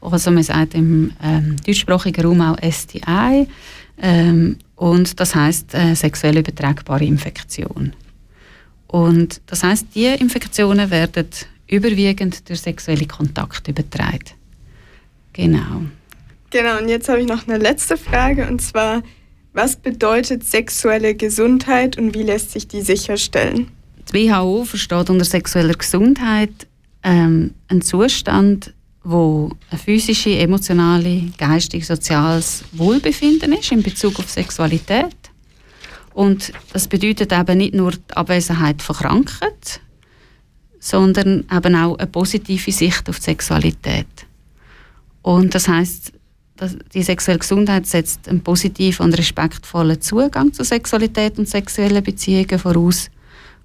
Also 0.00 0.30
man 0.30 0.42
sagt 0.42 0.74
im 0.74 1.12
ähm, 1.22 1.56
deutschsprachigen 1.64 2.24
Raum 2.24 2.40
auch 2.40 2.56
STI. 2.58 3.46
Ähm, 4.00 4.56
und 4.76 5.20
das 5.20 5.34
heißt 5.34 5.74
äh, 5.74 5.94
sexuell 5.94 6.38
übertragbare 6.38 7.04
Infektion. 7.04 7.92
Und 8.88 9.40
das 9.46 9.62
heißt, 9.62 9.86
die 9.94 10.06
Infektionen 10.06 10.90
werden 10.90 11.28
überwiegend 11.68 12.48
durch 12.48 12.60
sexuelle 12.60 13.06
Kontakte 13.06 13.70
übertragen. 13.70 14.32
Genau. 15.32 15.82
Genau, 16.50 16.78
und 16.78 16.88
jetzt 16.88 17.08
habe 17.08 17.20
ich 17.20 17.26
noch 17.26 17.48
eine 17.48 17.56
letzte 17.56 17.96
Frage 17.96 18.46
und 18.46 18.60
zwar, 18.60 19.02
was 19.54 19.76
bedeutet 19.76 20.44
sexuelle 20.44 21.14
Gesundheit 21.14 21.96
und 21.96 22.14
wie 22.14 22.22
lässt 22.22 22.50
sich 22.50 22.68
die 22.68 22.82
sicherstellen? 22.82 23.68
Die 24.10 24.28
WHO 24.28 24.64
versteht 24.64 25.10
unter 25.10 25.24
sexueller 25.24 25.74
Gesundheit 25.74 26.66
ähm, 27.02 27.54
einen 27.68 27.82
Zustand, 27.82 28.74
wo 29.04 29.50
ein 29.70 29.78
physische, 29.78 30.38
emotionale, 30.38 31.30
geistig, 31.38 31.86
soziales 31.86 32.64
Wohlbefinden 32.72 33.52
ist 33.52 33.72
in 33.72 33.82
Bezug 33.82 34.18
auf 34.18 34.30
Sexualität. 34.30 35.16
Und 36.14 36.52
das 36.72 36.88
bedeutet 36.88 37.32
eben 37.32 37.58
nicht 37.58 37.74
nur 37.74 37.92
die 37.92 38.14
Abwesenheit 38.14 38.82
von 38.82 38.96
Krankheit, 38.96 39.80
sondern 40.78 41.44
eben 41.50 41.74
auch 41.74 41.96
eine 41.96 42.06
positive 42.06 42.70
Sicht 42.70 43.08
auf 43.08 43.16
die 43.16 43.24
Sexualität. 43.24 44.06
Und 45.22 45.54
das 45.54 45.68
heißt, 45.68 46.12
die 46.94 47.02
sexuelle 47.02 47.38
Gesundheit 47.38 47.86
setzt 47.86 48.28
einen 48.28 48.42
positiven 48.42 49.06
und 49.06 49.18
respektvollen 49.18 50.00
Zugang 50.00 50.52
zu 50.52 50.64
Sexualität 50.64 51.38
und 51.38 51.48
sexuellen 51.48 52.04
Beziehungen 52.04 52.58
voraus 52.58 53.10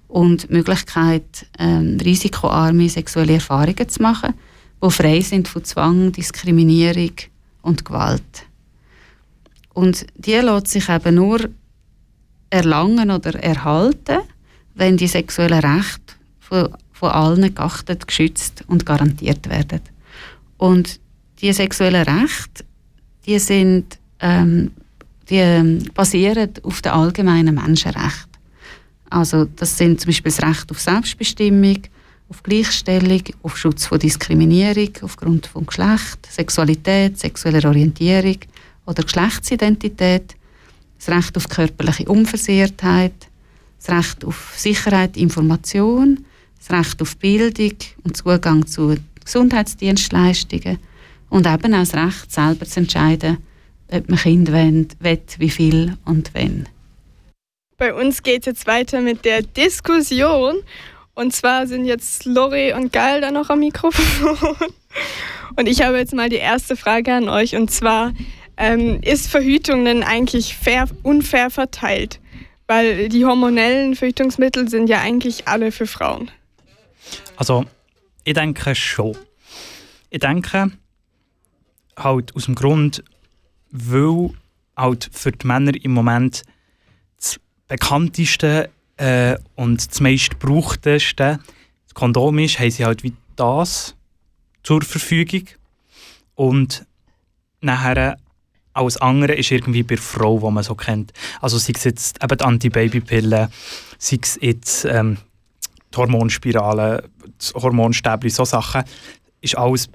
und 0.08 0.48
die 0.48 0.54
Möglichkeit, 0.54 1.46
ähm, 1.58 1.98
risikoarme 2.02 2.88
sexuelle 2.88 3.34
Erfahrungen 3.34 3.88
zu 3.88 4.02
machen 4.02 4.34
die 4.82 4.90
frei 4.90 5.20
sind 5.20 5.48
von 5.48 5.64
Zwang, 5.64 6.12
Diskriminierung 6.12 7.12
und 7.62 7.84
Gewalt. 7.84 8.46
Und 9.74 10.06
die 10.14 10.34
lässt 10.34 10.68
sich 10.68 10.88
eben 10.88 11.16
nur 11.16 11.48
erlangen 12.50 13.10
oder 13.10 13.34
erhalten, 13.42 14.18
wenn 14.74 14.96
die 14.96 15.08
sexuellen 15.08 15.58
Rechte 15.60 16.14
von, 16.38 16.68
von 16.92 17.10
allen 17.10 17.54
geachtet, 17.54 18.06
geschützt 18.06 18.64
und 18.68 18.86
garantiert 18.86 19.48
werden. 19.48 19.80
Und 20.56 21.00
die 21.40 21.52
sexuellen 21.52 22.04
Rechte, 22.04 22.64
die 23.26 23.38
sind 23.38 23.98
ähm, 24.20 24.70
die 25.28 25.36
ähm, 25.36 25.84
basieren 25.94 26.50
auf 26.62 26.80
den 26.80 26.92
allgemeinen 26.92 27.54
Menschenrechten. 27.54 28.27
Also 29.10 29.44
das 29.44 29.76
sind 29.76 30.00
zum 30.00 30.08
Beispiel 30.08 30.32
das 30.32 30.42
Recht 30.42 30.70
auf 30.70 30.80
Selbstbestimmung, 30.80 31.78
auf 32.28 32.42
Gleichstellung, 32.42 33.22
auf 33.42 33.56
Schutz 33.56 33.86
von 33.86 33.98
Diskriminierung 33.98 34.90
aufgrund 35.02 35.46
von 35.46 35.66
Geschlecht, 35.66 36.26
Sexualität, 36.30 37.18
sexueller 37.18 37.66
Orientierung 37.68 38.36
oder 38.84 39.02
Geschlechtsidentität, 39.02 40.34
das 40.98 41.08
Recht 41.08 41.36
auf 41.36 41.48
körperliche 41.48 42.04
Unversehrtheit, 42.04 43.14
das 43.78 43.96
Recht 43.96 44.24
auf 44.24 44.54
Sicherheit, 44.56 45.16
Information, 45.16 46.24
das 46.58 46.70
Recht 46.78 47.00
auf 47.00 47.16
Bildung 47.16 47.76
und 48.04 48.16
Zugang 48.16 48.66
zu 48.66 48.96
Gesundheitsdienstleistungen 49.24 50.78
und 51.30 51.46
eben 51.46 51.74
auch 51.74 51.86
das 51.86 51.94
Recht, 51.94 52.32
selber 52.32 52.66
zu 52.66 52.80
entscheiden, 52.80 53.38
ob 53.90 54.08
man 54.08 54.18
Kind 54.18 54.52
will, 54.52 54.86
wie 55.38 55.50
viel 55.50 55.96
und 56.04 56.34
wenn. 56.34 56.68
Bei 57.78 57.94
uns 57.94 58.24
geht 58.24 58.40
es 58.40 58.46
jetzt 58.46 58.66
weiter 58.66 59.00
mit 59.00 59.24
der 59.24 59.40
Diskussion 59.42 60.56
und 61.14 61.32
zwar 61.32 61.66
sind 61.66 61.84
jetzt 61.84 62.26
Lori 62.26 62.72
und 62.72 62.92
Gal 62.92 63.20
da 63.20 63.30
noch 63.30 63.50
am 63.50 63.60
Mikrofon. 63.60 64.56
Und 65.56 65.66
ich 65.66 65.82
habe 65.82 65.96
jetzt 65.96 66.14
mal 66.14 66.28
die 66.28 66.36
erste 66.36 66.76
Frage 66.76 67.12
an 67.12 67.28
euch. 67.28 67.56
Und 67.56 67.72
zwar, 67.72 68.12
ähm, 68.56 69.00
ist 69.02 69.28
Verhütung 69.28 69.84
denn 69.84 70.04
eigentlich 70.04 70.56
fair, 70.56 70.86
unfair 71.02 71.50
verteilt? 71.50 72.20
Weil 72.68 73.08
die 73.08 73.24
hormonellen 73.24 73.96
Verhütungsmittel 73.96 74.68
sind 74.68 74.88
ja 74.88 75.00
eigentlich 75.00 75.48
alle 75.48 75.72
für 75.72 75.88
Frauen. 75.88 76.30
Also, 77.36 77.64
ich 78.22 78.34
denke 78.34 78.76
schon. 78.76 79.16
Ich 80.10 80.20
denke, 80.20 80.70
halt 81.96 82.36
aus 82.36 82.44
dem 82.44 82.54
Grund, 82.54 83.02
weil 83.72 84.30
halt 84.76 85.10
für 85.12 85.32
die 85.32 85.46
Männer 85.46 85.72
im 85.82 85.92
Moment 85.92 86.44
das 87.68 87.78
bekannteste 87.78 88.70
äh, 88.96 89.36
und 89.54 89.90
das 89.90 90.00
meist 90.00 90.30
gebrauchteste 90.30 91.38
das 91.88 91.94
Kondom 91.94 92.38
ist, 92.38 92.58
haben 92.58 92.70
sie 92.70 92.84
halt 92.84 93.02
wie 93.02 93.14
das 93.36 93.94
zur 94.62 94.82
Verfügung. 94.82 95.48
Und 96.34 96.86
nachher 97.60 98.18
alles 98.74 98.98
andere 98.98 99.34
ist 99.34 99.50
irgendwie 99.50 99.82
bei 99.82 99.96
der 99.96 100.04
Frau, 100.04 100.38
die 100.38 100.50
man 100.52 100.62
so 100.62 100.74
kennt. 100.74 101.12
Also 101.40 101.58
sei 101.58 101.72
es 101.74 101.84
jetzt 101.84 102.22
eben 102.22 102.36
die 102.36 102.44
Antibabypille, 102.44 103.50
sei 103.98 104.18
es 104.22 104.38
jetzt 104.40 104.84
ähm, 104.84 105.16
die 105.92 105.96
Hormonspirale, 105.96 107.08
das 107.38 107.54
Hormonstäbli, 107.54 108.30
so 108.30 108.44
Sachen, 108.44 108.84
ist 109.40 109.56
alles 109.56 109.88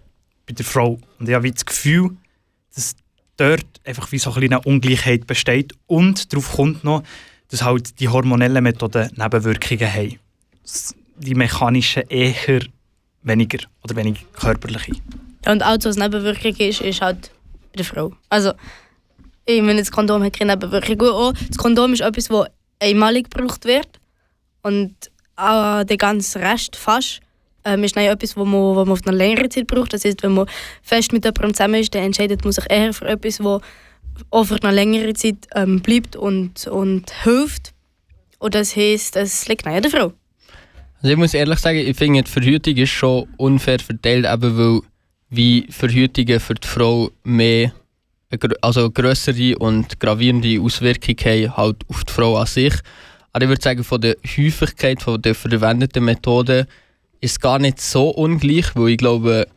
bei 0.46 0.54
der 0.54 0.66
Frau. 0.66 1.00
Und 1.20 1.30
ich 1.30 1.36
habe 1.36 1.52
das 1.52 1.66
Gefühl, 1.66 2.18
dass 2.76 2.96
dort 3.38 3.66
einfach 3.86 4.12
wie 4.12 4.18
so 4.18 4.34
eine 4.34 4.62
Ungleichheit 4.62 5.28
besteht. 5.28 5.74
Und 5.86 6.34
darauf 6.34 6.54
kommt 6.54 6.84
noch, 6.84 7.04
dass 7.54 7.63
halt 7.63 8.00
die 8.00 8.10
hormonellen 8.10 8.63
Methoden 8.63 9.12
Nebenwirkungen 9.16 9.94
haben. 9.94 10.20
Die 11.18 11.36
mechanischen 11.36 12.02
eher 12.10 12.62
weniger 13.22 13.60
oder 13.84 13.96
weniger 13.96 14.22
körperliche. 14.34 14.94
Und 15.46 15.62
auch 15.62 15.78
was 15.84 15.96
Nebenwirkung 15.96 16.56
ist, 16.56 16.82
ist 16.82 17.02
halt 17.02 17.30
bei 17.72 17.78
der 17.78 17.86
Frau. 17.86 18.12
Also, 18.30 18.54
ich 19.46 19.62
meine, 19.62 19.82
das 19.82 19.92
Kondom 19.92 20.24
hat 20.24 20.34
keine 20.34 20.54
Nebenwirkung. 20.54 21.00
Auch 21.02 21.34
das 21.34 21.58
Kondom 21.58 21.94
ist 21.94 22.02
etwas, 22.02 22.28
das 22.28 22.48
einmalig 22.80 23.30
gebraucht 23.30 23.66
wird. 23.66 24.00
Und 24.63 24.96
auch 25.36 25.84
der 25.84 25.98
ganze 25.98 26.39
Rest 26.39 26.76
fast 26.76 27.20
ähm, 27.66 27.84
ist 27.84 27.96
etwas, 27.96 28.36
wo 28.36 28.46
man, 28.46 28.62
wo 28.62 28.84
man 28.84 28.94
auf 28.94 29.06
eine 29.06 29.16
längere 29.16 29.50
Zeit 29.50 29.68
braucht. 29.68 29.94
Das 29.94 30.04
heißt, 30.04 30.24
wenn 30.24 30.34
man 30.34 30.48
fest 30.82 31.13
mit 31.13 31.24
jemandem 31.24 31.54
zusammen 31.54 31.76
ist, 31.76 31.94
dann 31.94 32.02
entscheidet 32.02 32.44
man 32.44 32.52
sich 32.52 32.66
eher 32.68 32.94
für 32.96 33.08
etwas, 33.08 33.38
das 33.38 33.62
für 34.43 34.63
eine 34.63 34.76
längere 34.76 35.13
Zeit 35.13 35.47
ähm, 35.56 35.82
bleibt 35.82 36.15
und, 36.15 36.67
und 36.67 37.12
hilft. 37.23 37.73
Und 38.39 38.56
das 38.56 38.76
heisst, 38.76 39.15
es 39.15 39.47
liegt 39.47 39.65
an 39.65 39.82
der 39.82 39.91
Frau. 39.91 40.13
Also 41.02 41.12
ich 41.12 41.17
muss 41.17 41.34
ehrlich 41.34 41.60
sagen, 41.60 41.80
ich 41.80 41.97
finde, 41.97 42.23
die 42.23 42.32
Verhütung 42.32 42.78
ist 42.78 42.89
schon 42.89 43.28
unfair 43.38 43.80
verteilt, 43.80 44.26
eben 44.26 44.58
weil 44.58 44.82
wie 45.30 45.65
Verhütungen 45.69 46.39
für 46.39 46.54
die 46.54 46.67
Frau 46.67 47.12
mehr 47.23 47.73
also 48.62 48.89
größere 48.89 49.58
und 49.60 49.99
gravierende 49.99 50.60
Auswirkungen 50.60 51.52
haben 51.52 51.58
halt 51.58 51.78
auf 51.88 52.04
die 52.04 52.12
Frau 52.12 52.38
an 52.38 52.47
sich. 52.47 52.73
Aber 53.32 53.43
ich 53.43 53.49
würde 53.49 53.62
sagen, 53.62 53.84
von 53.84 54.02
der 54.02 54.15
Häufigkeit 54.38 55.02
von 55.02 55.21
der 55.21 55.36
verwendeten 55.36 56.06
Methoden 56.06 56.67
ist 57.19 57.32
es 57.32 57.39
gar 57.39 57.60
nicht 57.60 57.80
so 57.80 58.10
ungleich, 58.10 58.76
weil 58.76 58.89
ich 58.89 58.97
glaube, 58.97 59.47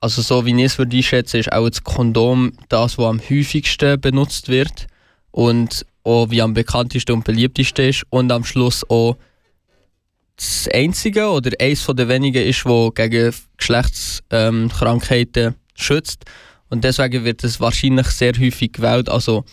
also 0.00 0.22
so 0.22 0.44
wie 0.44 0.54
ich 0.54 0.64
es 0.64 0.78
würde 0.78 0.96
einschätzen, 0.96 1.38
ist 1.38 1.52
auch 1.52 1.68
das 1.68 1.84
Kondom 1.84 2.52
das, 2.68 2.98
was 2.98 3.06
am 3.06 3.20
häufigsten 3.20 4.00
benutzt 4.00 4.48
wird 4.48 4.86
und 5.30 5.84
auch 6.04 6.30
wie 6.30 6.42
am 6.42 6.54
bekanntesten 6.54 7.12
und 7.12 7.24
beliebtesten 7.24 7.88
ist 7.88 8.04
und 8.10 8.30
am 8.30 8.44
Schluss 8.44 8.88
auch 8.88 9.16
das 10.36 10.68
einzige 10.72 11.28
oder 11.28 11.50
eines 11.60 11.86
der 11.86 12.08
wenigen 12.08 12.46
ist, 12.46 12.64
das 12.64 12.94
gegen 12.94 13.34
Geschlechtskrankheiten 13.56 15.46
ähm, 15.46 15.54
schützt 15.74 16.24
und 16.68 16.84
deswegen 16.84 17.24
wird 17.24 17.42
es 17.44 17.60
wahrscheinlich 17.60 18.08
sehr 18.08 18.34
häufig 18.38 18.72
gewählt. 18.72 19.08
Also 19.08 19.44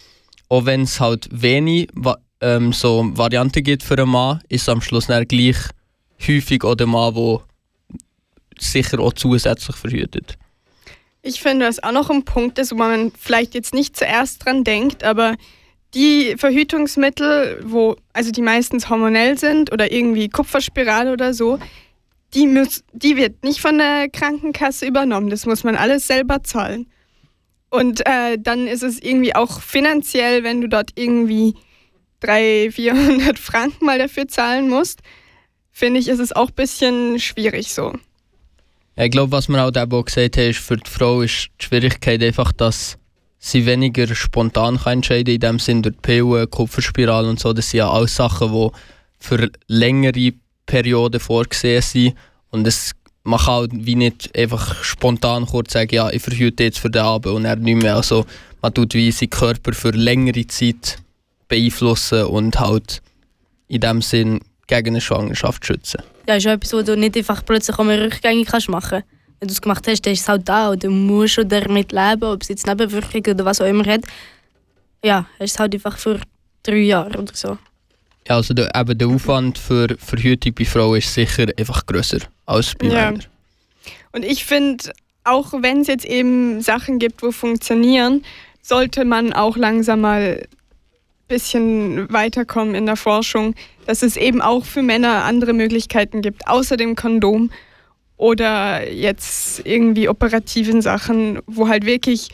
auch 0.49 0.65
wenn 0.65 0.82
es 0.82 0.99
halt 0.99 1.29
wenig 1.32 1.89
ähm, 2.41 2.73
so 2.73 3.10
Varianten 3.15 3.63
gibt 3.63 3.84
für 3.84 3.97
einen 3.97 4.10
Mann, 4.10 4.41
ist 4.49 4.63
es 4.63 4.69
am 4.69 4.82
Schluss 4.82 5.08
gleich 5.08 5.58
häufig 6.27 6.63
auch 6.63 6.75
der 6.75 6.88
Mann, 6.88 7.13
der 7.13 7.41
sicher 8.60 9.00
auch 9.00 9.13
zusätzlich 9.13 9.76
verhütet. 9.76 10.38
Ich 11.22 11.42
finde, 11.42 11.66
das 11.66 11.82
auch 11.82 11.92
noch 11.92 12.10
ein 12.10 12.26
Punkt 12.26 12.60
ist, 12.60 12.72
wo 12.72 12.76
man 12.76 13.12
vielleicht 13.18 13.54
jetzt 13.54 13.74
nicht 13.74 13.96
zuerst 13.96 14.46
dran 14.46 14.63
denkt, 14.63 15.04
aber 15.04 15.36
die 15.94 16.36
Verhütungsmittel, 16.38 17.62
wo 17.63 17.96
also 18.12 18.32
die 18.32 18.42
meistens 18.42 18.89
hormonell 18.89 19.38
sind 19.38 19.72
oder 19.72 19.92
irgendwie 19.92 20.28
Kupferspirale 20.28 21.13
oder 21.13 21.34
so, 21.34 21.60
die, 22.34 22.48
muss, 22.48 22.84
die 22.94 23.16
wird 23.16 23.44
nicht 23.44 23.62
von 23.62 23.78
der 23.78 24.10
Krankenkasse 24.10 24.86
übernommen. 24.86 25.30
Das 25.30 25.46
muss 25.46 25.63
man 25.63 25.76
alles 25.76 26.08
selber 26.08 26.44
zahlen. 26.44 26.88
Und 27.70 28.06
äh, 28.06 28.38
dann 28.39 28.68
ist 28.68 28.84
es 28.84 29.02
irgendwie 29.02 29.36
auch 29.36 29.62
finanziell, 29.62 30.44
wenn 30.44 30.62
du 30.62 30.68
dort 30.68 30.92
irgendwie 30.96 31.56
300, 32.20 32.74
400 32.74 33.39
Franken 33.39 33.86
mal 33.86 34.00
dafür 34.00 34.28
zahlen 34.28 34.70
musst, 34.70 35.02
finde 35.72 36.00
ich, 36.00 36.08
ist 36.08 36.20
es 36.20 36.34
auch 36.34 36.50
ein 36.50 36.56
bisschen 36.56 37.20
schwierig 37.20 37.74
so. 37.74 37.94
Ich 38.95 39.10
glaube, 39.10 39.32
was 39.32 39.47
man 39.47 39.60
auch 39.62 39.82
eben 39.82 40.06
gesagt 40.06 40.38
hat, 40.38 40.43
ist, 40.43 40.60
für 40.60 40.77
die 40.77 40.89
Frau 40.89 41.21
ist 41.21 41.49
die 41.60 41.65
Schwierigkeit 41.65 42.21
einfach, 42.21 42.51
dass 42.51 42.97
sie 43.39 43.65
weniger 43.65 44.13
spontan 44.13 44.77
kann 44.77 44.93
entscheiden 44.93 45.25
kann, 45.25 45.34
in 45.34 45.39
dem 45.39 45.60
Sinn 45.60 45.82
durch 45.82 45.95
die 45.95 46.01
Pillen, 46.01 46.49
Kupferspirale 46.49 47.27
und 47.27 47.39
so. 47.39 47.53
Das 47.53 47.69
sind 47.71 47.79
ja 47.79 47.89
alles 47.89 48.15
Sachen, 48.15 48.53
die 48.53 48.69
für 49.19 49.49
längere 49.67 50.34
Perioden 50.65 51.19
vorgesehen 51.19 51.82
sind. 51.82 52.15
Und 52.51 52.67
es, 52.67 52.91
man 53.23 53.39
kann 53.39 53.53
halt 53.53 53.71
wie 53.73 53.95
nicht 53.95 54.38
einfach 54.38 54.84
spontan 54.84 55.47
kurz 55.47 55.73
sagen, 55.73 55.95
ja, 55.95 56.10
ich 56.12 56.21
verhüte 56.21 56.63
jetzt 56.63 56.79
für 56.79 56.91
den 56.91 57.01
Abend 57.01 57.34
und 57.34 57.45
er 57.45 57.56
nicht 57.56 57.82
mehr. 57.82 57.95
Also 57.95 58.25
man 58.62 58.73
tut 58.73 58.93
wie 58.93 59.12
seinen 59.12 59.32
Körper 59.32 59.73
für 59.73 59.91
längere 59.91 60.45
Zeit 60.47 60.99
beeinflussen 61.47 62.25
und 62.25 62.60
halt 62.60 63.01
in 63.67 63.82
dem 63.82 64.01
Sinn 64.01 64.39
gegen 64.67 64.89
eine 64.89 65.01
Schwangerschaft 65.01 65.65
schützen. 65.65 66.01
Ja, 66.27 66.36
ist 66.36 66.43
ja 66.45 66.53
etwas, 66.53 66.73
was 66.73 66.86
du 66.86 66.95
nicht 66.95 67.17
einfach 67.17 67.43
plötzlich 67.45 67.77
einmal 67.77 68.01
rückgängig 68.01 68.47
kannst 68.47 68.69
machen 68.69 69.03
Wenn 69.39 69.47
du 69.47 69.53
es 69.53 69.62
gemacht 69.62 69.86
hast, 69.88 70.05
dann 70.05 70.13
ist 70.13 70.21
es 70.21 70.29
halt 70.29 70.47
da 70.47 70.69
und 70.69 70.83
du 70.83 70.89
musst 70.89 71.33
schon 71.33 71.49
damit 71.49 71.91
leben, 71.91 72.23
ob 72.23 72.41
es 72.41 72.49
jetzt 72.49 72.65
Nebenwirkungen 72.65 73.36
oder 73.36 73.45
was 73.45 73.59
auch 73.62 73.65
immer 73.65 73.86
hat. 73.86 74.01
Ja, 75.03 75.25
hast 75.39 75.51
es 75.53 75.59
halt 75.59 75.73
einfach 75.73 75.97
für 75.97 76.19
drei 76.63 76.77
Jahre 76.77 77.19
oder 77.19 77.33
so. 77.33 77.57
Ja, 78.27 78.36
also 78.36 78.53
der, 78.53 78.73
eben 78.73 78.97
der 78.97 79.07
Aufwand 79.09 79.57
für 79.57 79.95
Verhütung 79.99 80.53
bei 80.53 80.63
Frauen 80.63 80.97
ist 80.97 81.13
sicher 81.13 81.47
einfach 81.57 81.86
grösser 81.86 82.19
als 82.45 82.73
bei 82.75 82.88
Ja. 82.88 83.12
Männern. 83.12 83.25
Und 84.13 84.23
ich 84.23 84.45
finde, 84.45 84.93
auch 85.25 85.51
wenn 85.62 85.81
es 85.81 85.88
jetzt 85.88 86.05
eben 86.05 86.62
Sachen 86.62 86.99
gibt, 86.99 87.21
wo 87.21 87.31
funktionieren, 87.31 88.23
sollte 88.62 89.03
man 89.03 89.33
auch 89.33 89.57
langsam 89.57 90.01
mal 90.01 90.47
bisschen 91.34 92.13
weiterkommen 92.13 92.76
in 92.76 92.86
der 92.86 92.96
Forschung, 92.96 93.56
dass 93.88 94.04
es 94.04 94.17
eben 94.17 94.39
auch 94.39 94.65
für 94.65 94.84
Männer 94.84 95.24
andere 95.24 95.54
Möglichkeiten 95.54 96.22
gibt, 96.22 96.48
außer 96.48 96.78
dem 96.78 96.96
Kondom 96.96 97.50
oder 98.17 98.88
jetzt 98.91 99.65
irgendwie 99.65 100.10
operativen 100.10 100.84
Sachen, 100.84 101.39
wo 101.48 101.67
halt 101.67 101.88
wirklich 101.88 102.30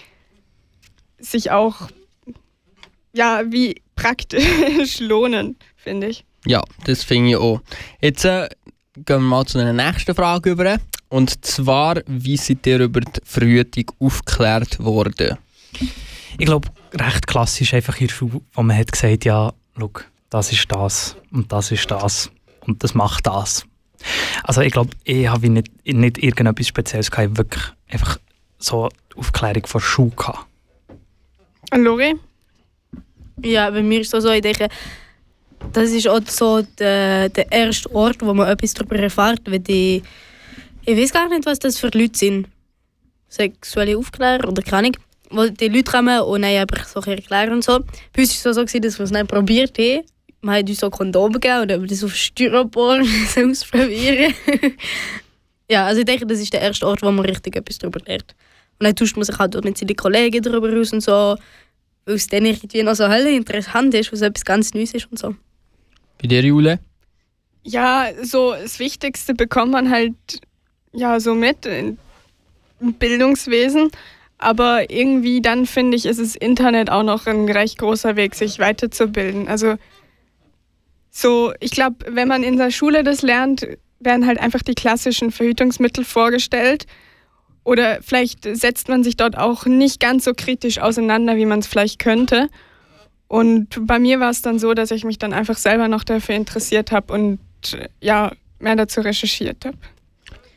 sich 1.18 1.50
auch 1.50 1.90
ja 3.14 3.44
wie 3.46 3.82
praktisch 3.96 5.00
lohnen, 5.00 5.56
finde 5.78 6.08
ich. 6.08 6.26
Ja, 6.46 6.62
das 6.84 7.06
finde 7.06 7.30
ich 7.30 7.36
auch. 7.38 7.62
Jetzt 8.02 8.26
äh, 8.26 8.50
gehen 8.96 9.06
wir 9.06 9.20
mal 9.20 9.46
zu 9.46 9.60
einer 9.60 9.74
nächsten 9.74 10.14
Frage 10.14 10.52
über. 10.52 10.78
Und 11.08 11.46
zwar, 11.46 12.02
wie 12.06 12.36
seid 12.36 12.68
ihr 12.68 12.82
über 12.82 13.00
die 13.00 13.22
Verhütung 13.24 13.92
aufgeklärt 14.00 14.84
worden? 14.84 15.38
Ich 16.38 16.46
glaube, 16.46 16.70
recht 16.94 17.28
klassisch 17.28 17.74
einfach 17.74 18.00
in 18.00 18.08
der 18.08 18.13
Schule, 18.13 18.42
wo 18.54 18.62
man 18.62 18.78
hat 18.78 18.92
gesagt 18.92 19.26
ja, 19.26 19.54
schau, 19.78 19.92
das 20.30 20.52
ist 20.52 20.72
das 20.72 21.15
und 21.32 21.52
das 21.52 21.72
ist 21.72 21.89
das 21.89 22.32
und 22.62 22.84
das 22.84 22.94
macht 22.94 23.28
das. 23.28 23.65
Also 24.44 24.62
ich 24.62 24.72
glaube, 24.72 24.92
ich 25.04 25.28
habe 25.28 25.50
nicht, 25.50 25.70
nicht 25.86 26.18
irgendetwas 26.18 26.68
Spezielles 26.68 27.12
gehabt, 27.12 27.26
ich 27.26 27.30
habe 27.30 27.38
wirklich 27.38 27.63
einfach 27.89 28.20
so 28.58 28.89
die 29.12 29.18
Aufklärung 29.18 29.65
von 29.65 29.80
der 29.80 29.86
Schule 29.86 30.12
gehabt. 30.12 30.46
Und 31.72 31.84
Lori? 31.84 32.15
Ja, 33.42 33.70
bei 33.70 33.82
mir 33.82 34.02
ist 34.02 34.13
es 34.13 34.24
so, 34.24 34.32
ich 34.32 34.42
denke, 34.42 34.70
das 35.74 35.92
ist 35.92 36.08
auch 36.08 36.22
so 36.26 36.62
der, 36.62 37.30
der 37.30 37.52
erste 37.52 37.94
Ort, 37.94 38.18
wo 38.22 38.34
man 38.34 38.48
etwas 38.48 38.74
darüber 38.74 38.98
erfährt, 38.98 39.42
weil 39.46 39.60
die, 39.60 40.02
ich 40.86 40.98
weiß 40.98 41.13
gar 41.13 41.30
nicht, 41.30 41.46
was 41.46 41.60
das 41.60 41.78
für 41.78 41.89
Leute 41.89 42.18
sind. 42.18 42.48
Sexuelle 43.28 43.98
Aufklärer 43.98 44.48
oder 44.48 44.62
keine 44.62 44.88
Ahnung. 44.88 44.98
Wo 45.32 45.48
die 45.48 45.68
Leute 45.68 45.92
kommen 45.92 46.20
und 46.22 46.42
dann 46.42 46.52
einfach 46.56 46.88
so 46.88 47.00
erklären 47.02 47.54
und 47.54 47.63
so. 47.63 47.80
Bei 48.13 48.22
uns 48.24 48.44
war 48.46 48.50
es 48.52 48.56
so, 48.56 48.62
gewesen, 48.65 48.82
dass 48.82 48.98
wir 48.98 49.04
es 49.06 49.12
dann 49.12 49.28
probiert 49.28 49.78
haben. 49.78 50.02
Man 50.42 50.56
hat 50.56 50.70
uns 50.70 50.80
so 50.80 50.89
Kondome 50.89 51.34
gegeben 51.39 51.62
und 51.62 51.72
haben 51.72 51.88
das 51.88 52.04
auf 52.04 52.15
Styropor 52.15 53.00
ausprobieren. 53.50 54.34
ja, 55.70 55.86
also 55.86 56.00
ich 56.00 56.06
denke, 56.06 56.26
das 56.26 56.39
ist 56.39 56.54
der 56.54 56.62
erste 56.62 56.88
Ort, 56.88 57.02
wo 57.02 57.12
man 57.12 57.26
richtig 57.26 57.56
etwas 57.56 57.78
darüber 57.78 58.00
lernt. 58.06 58.36
Und 58.80 58.86
dann 58.86 58.96
tauscht 58.96 59.15
man 59.18 59.26
sich 59.26 59.38
halt 59.38 59.56
auch 59.56 59.63
mit 59.63 59.78
seinen 59.78 59.96
Kollegen 59.96 60.42
darüber 60.42 60.70
aus 60.80 60.94
und 60.94 61.02
so 61.02 61.36
weil 62.06 62.15
es 62.15 62.26
dann 62.28 62.44
irgendwie 62.44 62.82
noch 62.82 62.96
so 62.96 63.08
helle 63.08 63.30
interessant 63.30 63.94
ist, 63.94 64.12
was 64.12 64.22
etwas 64.22 64.44
ganz 64.44 64.74
Neues 64.74 64.96
ist 64.96 65.12
und 65.12 65.20
so. 65.20 65.36
Bei 66.20 66.28
dir, 66.28 66.42
Jule? 66.42 66.80
Ja, 67.63 68.08
so 68.24 68.54
das 68.54 68.80
Wichtigste 68.80 69.36
bekommt 69.36 69.74
man 69.74 69.92
halt 69.92 70.15
ja 70.92 71.20
so 71.20 71.36
mit 71.36 71.68
in- 71.68 72.00
im 72.80 72.94
Bildungswesen. 72.94 73.92
Aber 74.39 74.89
irgendwie 74.89 75.41
dann 75.41 75.65
finde 75.65 75.97
ich, 75.97 76.06
ist 76.06 76.19
das 76.19 76.36
Internet 76.36 76.89
auch 76.89 77.04
noch 77.04 77.28
ein 77.28 77.49
recht 77.49 77.78
großer 77.78 78.15
Weg, 78.15 78.36
sich 78.36 78.58
weiterzubilden. 78.58 79.49
Also 79.49 79.75
so, 81.12 81.54
ich 81.60 81.71
glaube, 81.71 81.97
wenn 82.08 82.30
man 82.30 82.43
in 82.43 82.58
der 82.58 82.71
Schule 82.71 83.04
das 83.04 83.21
lernt, 83.21 83.67
werden 83.99 84.25
halt 84.25 84.39
einfach 84.39 84.62
die 84.62 84.75
klassischen 84.75 85.32
Verhütungsmittel 85.32 86.06
vorgestellt. 86.06 86.88
Oder 87.65 88.02
vielleicht 88.02 88.43
setzt 88.43 88.88
man 88.88 89.04
sich 89.04 89.17
dort 89.17 89.38
auch 89.38 89.65
nicht 89.65 89.99
ganz 89.99 90.23
so 90.23 90.34
kritisch 90.34 90.80
auseinander, 90.80 91.36
wie 91.36 91.45
man 91.45 91.60
es 91.60 91.67
vielleicht 91.67 91.99
könnte. 91.99 92.49
Und 93.28 93.86
bei 93.86 93.99
mir 93.99 94.21
war 94.21 94.30
es 94.30 94.41
dann 94.41 94.58
so, 94.58 94.73
dass 94.73 94.89
ich 94.91 95.04
mich 95.04 95.19
dann 95.19 95.34
einfach 95.34 95.58
selber 95.58 95.89
noch 95.89 96.06
dafür 96.06 96.36
interessiert 96.36 96.93
habe 96.93 97.13
und 97.13 97.39
ja, 97.99 98.32
mehr 98.60 98.78
dazu 98.78 99.02
recherchiert 99.02 99.65
habe. 99.65 99.78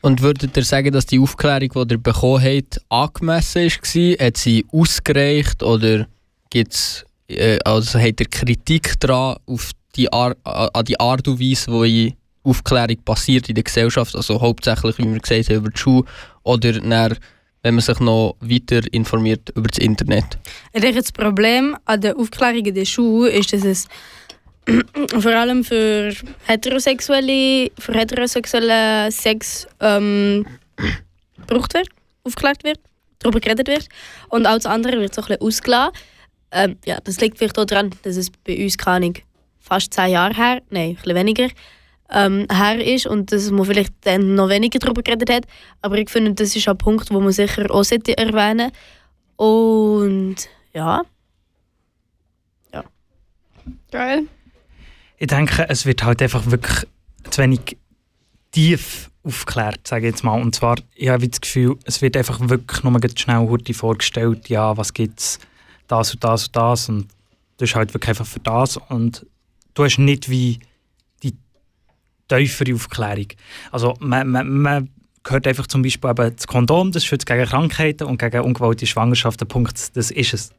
Und 0.02 0.20
würdet 0.20 0.56
ihr 0.56 0.64
sagen, 0.64 0.92
dass 0.92 1.06
die 1.06 1.20
Aufklärung, 1.20 1.86
die 1.86 1.94
ihr 1.94 2.02
bekommen 2.02 2.42
habt, 2.42 2.80
angemessen 2.88 3.62
war? 3.62 4.26
Hat 4.26 4.36
sie 4.36 4.66
ausgereicht 4.72 5.62
oder 5.62 6.06
gibt's, 6.50 7.06
äh, 7.28 7.58
also 7.64 8.00
habt 8.00 8.20
ihr 8.20 8.28
Kritik 8.28 8.98
daran 8.98 9.36
auf 9.46 9.70
die 9.94 10.12
an 10.12 10.34
die 10.86 10.98
Art 10.98 11.28
und 11.28 11.40
Weise, 11.40 11.70
wie 11.70 12.16
Aufklärung 12.42 12.96
passiert 13.04 13.48
in 13.48 13.54
der 13.54 13.64
Gesellschaft? 13.64 14.16
Also 14.16 14.40
hauptsächlich, 14.40 14.98
wie 14.98 15.04
wir 15.04 15.20
gesagt 15.20 15.48
haben, 15.48 15.56
über 15.56 15.70
die 15.70 15.78
Schule 15.78 16.04
oder 16.42 16.72
dann, 16.72 17.16
wenn 17.62 17.74
man 17.74 17.82
sich 17.82 18.00
noch 18.00 18.36
weiter 18.40 18.80
informiert 18.92 19.50
über 19.54 19.68
das 19.68 19.78
Internet? 19.78 20.36
Ich 20.72 20.80
denke, 20.80 21.00
das 21.00 21.12
Problem 21.12 21.76
an 21.84 22.00
der 22.00 22.16
Aufklärung 22.16 22.66
in 22.66 22.74
der 22.74 22.86
Schule 22.86 23.30
ist, 23.30 23.52
dass 23.52 23.64
es 23.64 23.86
vor 25.18 25.33
allem 25.33 25.64
für 25.64 26.12
heterosexuelle, 26.46 27.70
für 27.79 27.92
heterosexuellen 27.94 29.11
Sex 29.11 29.66
ähm, 29.81 30.46
gebraucht 31.37 31.75
wird, 31.75 31.88
aufgeklärt 32.25 32.64
wird, 32.64 32.79
darüber 33.18 33.40
geredet 33.40 33.68
wird. 33.68 33.88
Und 34.29 34.46
alles 34.46 34.66
andere 34.66 35.01
wird 35.01 35.14
so 35.14 35.22
ein 35.22 35.29
bisschen 35.29 35.42
ausgelassen. 35.42 35.92
Ähm, 36.53 36.77
ja, 36.85 36.98
das 37.03 37.20
liegt 37.20 37.38
vielleicht 37.38 37.59
auch 37.59 37.64
daran, 37.64 37.90
dass 38.03 38.16
es 38.16 38.31
bei 38.31 38.62
uns, 38.62 38.79
keine 38.79 39.14
fast 39.59 39.94
zehn 39.94 40.11
Jahre 40.11 40.35
her, 40.35 40.62
nein, 40.70 40.90
ein 40.90 40.94
bisschen 40.96 41.14
weniger, 41.14 41.48
ähm, 42.11 42.46
her 42.53 42.85
ist 42.85 43.07
und 43.07 43.33
dass 43.33 43.51
man 43.51 43.64
vielleicht 43.64 43.94
dann 44.03 44.35
noch 44.35 44.48
weniger 44.48 44.79
darüber 44.79 45.03
geredet 45.03 45.31
hat. 45.31 45.44
Aber 45.81 45.96
ich 45.96 46.11
finde, 46.11 46.35
das 46.35 46.55
ist 46.55 46.68
ein 46.68 46.77
Punkt, 46.77 47.11
wo 47.11 47.20
man 47.20 47.33
sicher 47.33 47.70
auch 47.70 47.85
sollte 47.85 48.16
erwähnen 48.18 48.70
Und 49.37 50.37
ja, 50.75 51.03
Geil. 53.90 54.27
Ich 55.22 55.28
denke, 55.28 55.68
es 55.68 55.87
wird 55.87 56.02
halt 56.02 56.20
einfach 56.20 56.50
wirklich 56.50 56.85
zu 57.30 57.42
wenig 57.42 57.76
tief 58.50 59.08
aufgeklärt, 59.22 59.87
sage 59.87 60.08
ich 60.08 60.14
jetzt 60.14 60.24
mal. 60.24 60.42
Und 60.42 60.52
zwar, 60.52 60.78
ich 60.96 61.11
habe 61.11 61.28
das 61.28 61.40
Gefühl, 61.40 61.78
es 61.85 62.02
wird 62.02 62.16
einfach 62.16 62.40
wirklich 62.40 62.82
nur 62.82 62.98
ganz 62.98 63.20
schnell 63.20 63.48
heute 63.48 63.72
vorgestellt, 63.72 64.48
ja, 64.48 64.76
was 64.76 64.92
gibt 64.92 65.20
es, 65.20 65.38
das 65.87 66.12
und 66.14 66.24
das 66.24 66.46
und 66.48 66.56
das. 66.56 66.88
Und 66.88 67.06
das 67.58 67.70
ist 67.70 67.76
halt 67.76 67.94
wirklich 67.94 68.08
einfach 68.08 68.26
für 68.26 68.40
das. 68.40 68.78
Und 68.88 69.24
du 69.74 69.85
hast 69.85 69.98
nicht 69.98 70.28
wie 70.28 70.58
die 71.22 71.37
tiefere 72.26 72.74
Aufklärung. 72.74 73.28
Also 73.70 73.94
man, 74.00 74.28
man, 74.28 74.48
man 74.48 74.90
hört 75.24 75.46
einfach 75.46 75.68
zum 75.68 75.82
Beispiel 75.82 76.11
eben 76.11 76.35
das 76.35 76.48
Kondom, 76.48 76.90
das 76.90 77.04
schützt 77.04 77.26
gegen 77.26 77.46
Krankheiten 77.46 78.08
und 78.08 78.18
gegen 78.18 78.40
ungewollte 78.40 78.87
Schwangerschaften, 78.87 79.46
Punkt, 79.46 79.96
das 79.96 80.11
ist 80.11 80.35
es. 80.35 80.50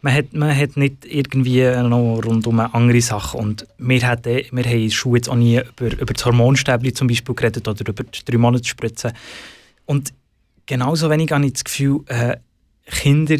Man 0.00 0.14
hat, 0.14 0.32
man 0.32 0.56
hat 0.56 0.76
nicht 0.76 1.04
irgendwie 1.04 1.62
noch 1.82 2.20
rundum 2.24 2.60
andere 2.60 3.00
Sachen. 3.00 3.40
Und 3.40 3.66
wir, 3.78 4.06
hatten, 4.06 4.42
wir 4.50 4.64
haben 4.64 4.72
in 4.72 4.88
der 4.88 4.94
Schule 4.94 5.18
jetzt 5.18 5.28
auch 5.28 5.36
nie 5.36 5.60
über, 5.60 5.92
über 5.98 6.12
das 6.12 6.24
Hormonstäbli 6.24 6.92
zum 6.92 7.08
Beispiel 7.08 7.34
geredet 7.34 7.66
oder 7.68 7.88
über 7.88 8.02
die 8.02 8.24
drei 8.24 8.38
Monate 8.38 8.64
Spritze. 8.64 9.12
Und 9.86 10.12
genauso 10.66 11.10
wenig 11.10 11.30
habe 11.32 11.46
ich 11.46 11.54
das 11.54 11.64
Gefühl, 11.64 12.00
äh, 12.06 12.36
Kinder 12.86 13.36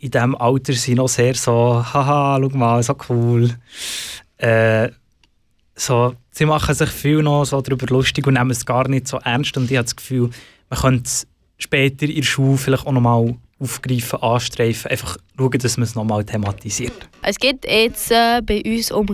in 0.00 0.10
diesem 0.10 0.36
Alter 0.36 0.72
sind 0.72 0.96
noch 0.96 1.08
sehr 1.08 1.34
so, 1.34 1.84
haha, 1.84 2.38
schau 2.40 2.56
mal, 2.56 2.82
so 2.82 2.96
cool. 3.08 3.54
Äh, 4.36 4.90
so, 5.74 6.14
sie 6.30 6.46
machen 6.46 6.74
sich 6.74 6.90
viel 6.90 7.22
noch 7.22 7.44
so 7.44 7.60
darüber 7.60 7.86
lustig 7.86 8.26
und 8.26 8.34
nehmen 8.34 8.50
es 8.50 8.66
gar 8.66 8.88
nicht 8.88 9.08
so 9.08 9.18
ernst. 9.18 9.56
Und 9.56 9.70
ich 9.70 9.76
habe 9.76 9.84
das 9.84 9.96
Gefühl, 9.96 10.30
man 10.70 10.80
könnte 10.80 11.04
es 11.04 11.26
später 11.58 12.06
in 12.06 12.16
der 12.16 12.22
Schule 12.22 12.58
vielleicht 12.58 12.86
auch 12.86 12.92
noch 12.92 13.00
mal 13.00 13.34
aufgreifen, 13.60 14.22
anstreifen, 14.22 14.90
einfach 14.90 15.16
schauen, 15.36 15.58
dass 15.58 15.76
man 15.76 15.84
es 15.84 15.94
nochmal 15.94 16.24
thematisiert. 16.24 16.92
Es 17.22 17.38
geht 17.38 17.64
jetzt 17.64 18.10
äh, 18.12 18.40
bei 18.40 18.62
uns 18.64 18.92
um 18.92 19.06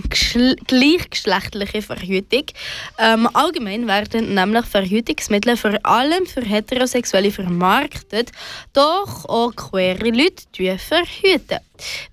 gleichgeschlechtliche 0.66 1.83
Verhütung. 1.83 2.44
Ähm, 2.98 3.28
allgemein 3.33 3.87
werden 3.87 4.35
nämlich 4.35 4.66
Verhütungsmittel 4.66 5.57
vor 5.57 5.72
allem 5.83 6.26
für 6.26 6.42
Heterosexuelle 6.42 7.30
vermarktet, 7.30 8.33
doch 8.74 9.24
auch 9.24 9.54
queere 9.57 10.11
Leute 10.11 10.78
verhüten. 10.78 11.59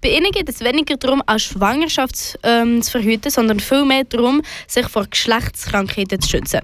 Bei 0.01 0.09
ihnen 0.09 0.31
geht 0.31 0.49
es 0.49 0.61
weniger 0.61 0.97
darum, 0.97 1.21
eine 1.25 1.39
Schwangerschaft 1.39 2.39
ähm, 2.43 2.81
zu 2.81 2.91
verhüten, 2.91 3.29
sondern 3.29 3.59
vielmehr 3.59 4.05
darum, 4.05 4.41
sich 4.67 4.87
vor 4.87 5.05
Geschlechtskrankheiten 5.05 6.21
zu 6.21 6.29
schützen. 6.29 6.61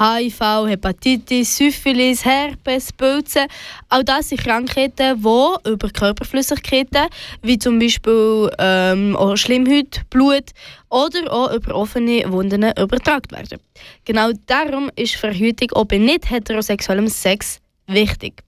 HIV, 0.00 0.66
Hepatitis, 0.66 1.58
Syphilis, 1.58 2.24
Herpes, 2.24 2.90
Pilze. 2.90 3.46
All 3.90 4.02
das 4.02 4.30
sind 4.30 4.40
Krankheiten, 4.40 5.22
die 5.22 5.70
über 5.70 5.90
Körperflüssigkeiten, 5.90 7.08
wie 7.42 7.58
zum 7.58 7.78
Beispiel 7.78 8.50
ähm, 8.58 9.14
Schlimmhaut, 9.34 10.00
Blut 10.08 10.52
oder 10.88 11.30
auch 11.30 11.52
über 11.52 11.74
offene 11.74 12.24
Wunden 12.32 12.62
übertragen 12.78 13.30
werden. 13.30 13.60
Genau 14.06 14.30
darum 14.46 14.90
ist 14.96 15.16
Verhütung 15.16 15.70
auch 15.72 15.84
bei 15.84 15.98
nicht 15.98 16.30
heterosexuellem 16.30 17.08
Sex 17.08 17.60
wichtig. 17.86 18.42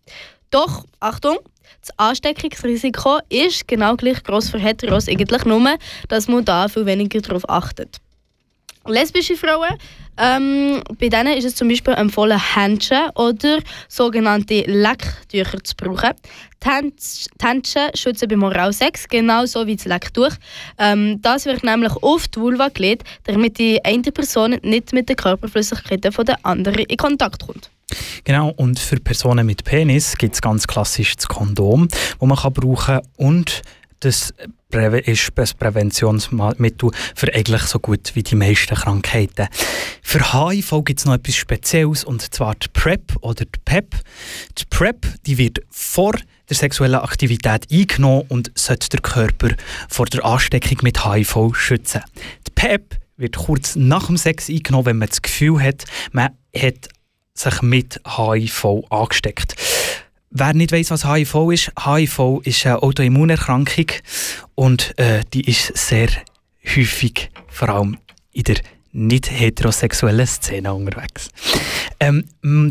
Doch, 0.50 0.84
Achtung, 1.00 1.36
das 1.82 1.90
Ansteckungsrisiko 1.98 3.18
ist 3.28 3.68
genau 3.68 3.96
gleich 3.96 4.22
groß 4.22 4.48
für 4.48 4.58
Heteros, 4.58 5.06
eigentlich 5.06 5.44
nur, 5.44 5.76
dass 6.08 6.28
man 6.28 6.46
da 6.46 6.66
viel 6.68 6.86
weniger 6.86 7.20
darauf 7.20 7.46
achtet. 7.46 7.98
Lesbische 8.86 9.36
Frauen, 9.36 9.78
ähm, 10.18 10.82
bei 10.98 11.08
denen 11.08 11.36
ist 11.36 11.44
es 11.44 11.54
zum 11.54 11.68
Beispiel 11.68 11.94
empfohlen, 11.94 12.38
Händchen 12.38 13.10
oder 13.14 13.58
sogenannte 13.88 14.62
Lecktücher 14.62 15.62
zu 15.64 15.74
brauchen. 15.76 16.12
Die 16.64 16.92
Händchen 17.42 17.90
schützen 17.94 18.28
beim 18.28 18.42
Oralsex, 18.42 19.08
genauso 19.08 19.66
wie 19.66 19.76
das 19.76 19.86
Lecktuch. 19.86 20.32
Ähm, 20.78 21.20
das 21.22 21.46
wird 21.46 21.64
nämlich 21.64 21.92
auf 22.02 22.28
die 22.28 22.40
Vulva 22.40 22.68
gelegt, 22.68 23.04
damit 23.24 23.58
die 23.58 23.84
eine 23.84 24.02
Person 24.02 24.58
nicht 24.62 24.92
mit 24.92 25.08
den 25.08 25.16
Körperflüssigkeiten 25.16 26.12
der 26.24 26.38
anderen 26.44 26.84
in 26.84 26.96
Kontakt 26.96 27.46
kommt. 27.46 27.70
Genau, 28.24 28.50
und 28.56 28.78
für 28.78 28.96
Personen 28.96 29.46
mit 29.46 29.64
Penis 29.64 30.16
gibt 30.16 30.34
es 30.34 30.40
ganz 30.40 30.66
klassisch 30.66 31.16
das 31.16 31.26
Kondom, 31.26 31.88
das 31.88 32.28
man 32.28 32.38
kann 32.38 32.52
brauchen 32.52 32.76
kann. 32.76 33.02
Und 33.16 33.62
das 34.00 34.34
ist 34.72 35.32
ein 35.36 35.58
Präventionsmittel 35.58 36.90
für 37.14 37.34
eigentlich 37.34 37.62
so 37.62 37.78
gut 37.78 38.12
wie 38.14 38.22
die 38.22 38.34
meisten 38.34 38.74
Krankheiten. 38.74 39.48
Für 40.02 40.32
HIV 40.32 40.82
gibt 40.84 41.00
es 41.00 41.06
noch 41.06 41.14
etwas 41.14 41.36
Spezielles, 41.36 42.04
und 42.04 42.34
zwar 42.34 42.54
die 42.54 42.68
PrEP 42.68 43.16
oder 43.20 43.44
die 43.44 43.60
PEP. 43.64 43.96
Die 44.58 44.64
PrEP 44.64 45.06
die 45.26 45.38
wird 45.38 45.60
vor 45.70 46.14
der 46.48 46.56
sexuellen 46.56 47.00
Aktivität 47.00 47.66
eingenommen 47.70 48.24
und 48.28 48.50
sollte 48.54 48.88
der 48.90 49.00
Körper 49.00 49.50
vor 49.88 50.06
der 50.06 50.24
Ansteckung 50.24 50.78
mit 50.82 51.04
HIV 51.04 51.54
schützen. 51.54 52.02
Die 52.46 52.50
PEP 52.54 52.96
wird 53.16 53.36
kurz 53.36 53.76
nach 53.76 54.06
dem 54.06 54.16
Sex 54.16 54.48
eingenommen, 54.48 54.86
wenn 54.86 54.98
man 54.98 55.08
das 55.08 55.22
Gefühl 55.22 55.62
hat, 55.62 55.84
man 56.12 56.30
hat 56.56 56.88
sich 57.34 57.62
mit 57.62 58.00
HIV 58.06 58.82
angesteckt. 58.90 59.54
Wer 60.34 60.54
nicht 60.54 60.72
weiß, 60.72 60.90
was 60.90 61.04
HIV 61.04 61.50
ist, 61.50 61.72
HIV 61.78 62.40
ist 62.44 62.64
eine 62.64 62.82
Autoimmunerkrankung 62.82 63.86
und 64.54 64.98
äh, 64.98 65.20
die 65.34 65.48
ist 65.48 65.76
sehr 65.76 66.08
häufig, 66.64 67.30
vor 67.48 67.68
allem 67.68 67.98
in 68.32 68.44
der 68.44 68.56
nicht 68.92 69.30
heterosexuellen 69.30 70.26
Szene 70.26 70.72
unterwegs. 70.72 71.28
Ähm, 72.00 72.24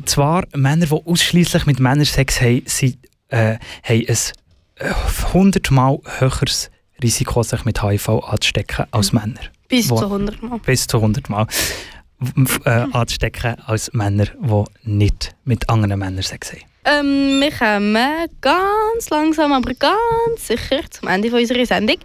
zwar 0.06 0.46
Männer, 0.56 0.88
die 0.88 1.06
ausschließlich 1.06 1.68
mit 1.68 1.80
Männern 1.80 2.06
Sex 2.06 2.42
haben, 2.42 2.64
sie, 2.66 2.98
äh, 3.30 3.58
haben 3.84 4.08
ein 4.08 4.94
100 5.28 5.70
äh, 5.70 5.74
Mal 5.74 6.00
höheres 6.18 6.72
Risiko, 7.04 7.44
sich 7.44 7.64
mit 7.64 7.84
HIV 7.84 8.10
anzustecken 8.10 8.86
als 8.90 9.14
Männer. 9.14 9.40
Bis 9.68 9.88
zu 9.88 9.98
100 9.98 10.42
Mal. 10.42 10.60
Bis 10.60 10.88
zu 10.88 10.98
100 10.98 11.30
Mal 11.30 11.46
äh, 12.66 12.70
anzustecken 12.92 13.60
als 13.66 13.94
Männer, 13.94 14.26
die 14.26 14.64
nicht 14.84 15.36
mit 15.44 15.70
anderen 15.70 16.00
Männern 16.00 16.24
Sex 16.24 16.54
haben. 16.54 16.71
Ähm, 16.84 17.40
wir 17.40 17.52
kommen 17.52 18.28
ganz 18.42 19.10
langsam, 19.12 19.54
aber 19.54 19.74
ganz 19.76 20.48
sicher 20.48 20.82
zum 20.90 21.10
Ende 21.10 21.30
unserer 21.30 21.66
Sendung. 21.66 21.98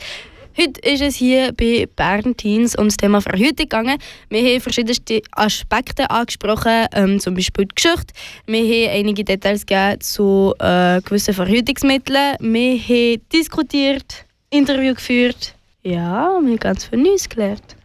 Heute 0.59 0.81
ist 0.81 1.03
es 1.03 1.17
hier 1.17 1.53
bei 1.53 1.87
Bern 1.97 2.37
Teens 2.37 2.73
das 2.73 2.97
Thema 2.99 3.23
Verhütung 3.23 3.57
gegangen. 3.57 3.99
Wir 4.29 4.41
haben 4.41 4.61
verschiedene 4.61 5.23
Aspekte 5.33 6.11
angesprochen, 6.11 6.87
ähm, 6.93 7.21
zum 7.21 7.35
Beispiel 7.35 7.65
die 7.67 7.75
Geschichte. 7.75 8.15
Wir 8.47 8.61
haben 8.61 8.99
einige 8.99 9.25
Details 9.25 9.65
zu 10.01 10.55
äh, 10.59 11.01
gewissen 11.03 11.35
Verhütungsmitteln. 11.35 12.37
Wir 12.41 12.79
haben 12.79 13.23
diskutiert, 13.33 14.27
Interview 14.51 14.95
geführt. 14.95 15.55
Ja, 15.83 16.39
wir 16.41 16.51
haben 16.51 16.59
ganz 16.59 16.85
viel 16.85 16.99
Neues 16.99 17.29
gelernt. 17.29 17.76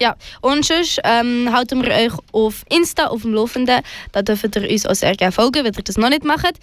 Ja, 0.00 0.16
und 0.40 0.64
sonst 0.64 1.00
ähm, 1.04 1.50
halten 1.52 1.82
wir 1.82 1.92
euch 1.92 2.12
auf 2.32 2.64
Insta 2.68 3.06
auf 3.06 3.22
dem 3.22 3.34
Laufenden. 3.34 3.80
Da 4.12 4.22
dürft 4.22 4.56
ihr 4.56 4.70
uns 4.70 4.86
auch 4.86 4.94
sehr 4.94 5.14
gerne 5.16 5.32
folgen, 5.32 5.64
wenn 5.64 5.74
ihr 5.74 5.82
das 5.82 5.96
noch 5.96 6.08
nicht 6.10 6.24
macht. 6.24 6.54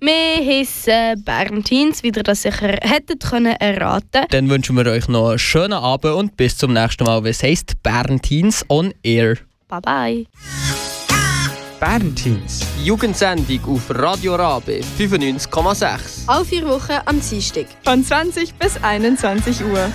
Wir 0.00 0.12
heißen 0.12 1.22
Bern 1.24 1.64
Teens, 1.64 2.02
wie 2.02 2.08
ihr 2.08 2.22
das 2.22 2.42
sicher 2.42 2.78
hättet 2.82 3.22
können 3.22 3.56
erraten. 3.56 4.24
Dann 4.30 4.48
wünschen 4.48 4.76
wir 4.76 4.86
euch 4.86 5.08
noch 5.08 5.30
einen 5.30 5.38
schönen 5.38 5.74
Abend 5.74 6.14
und 6.14 6.36
bis 6.36 6.56
zum 6.56 6.72
nächsten 6.72 7.04
Mal. 7.04 7.24
Was 7.24 7.42
heisst 7.42 7.82
Bern 7.82 8.20
Teens 8.20 8.64
on 8.68 8.92
Air? 9.02 9.36
Bye 9.68 9.80
bye. 9.80 10.26
Bern 11.80 12.14
Teens. 12.14 12.64
Jugendsendung 12.82 13.60
auf 13.66 13.82
Radio 13.90 14.34
Rabe 14.34 14.80
95,6. 14.98 16.26
Alle 16.26 16.44
vier 16.44 16.66
Wochen 16.66 16.92
am 17.04 17.20
Dienstag. 17.20 17.66
Von 17.84 18.02
20 18.02 18.54
bis 18.54 18.82
21 18.82 19.62
Uhr. 19.62 19.90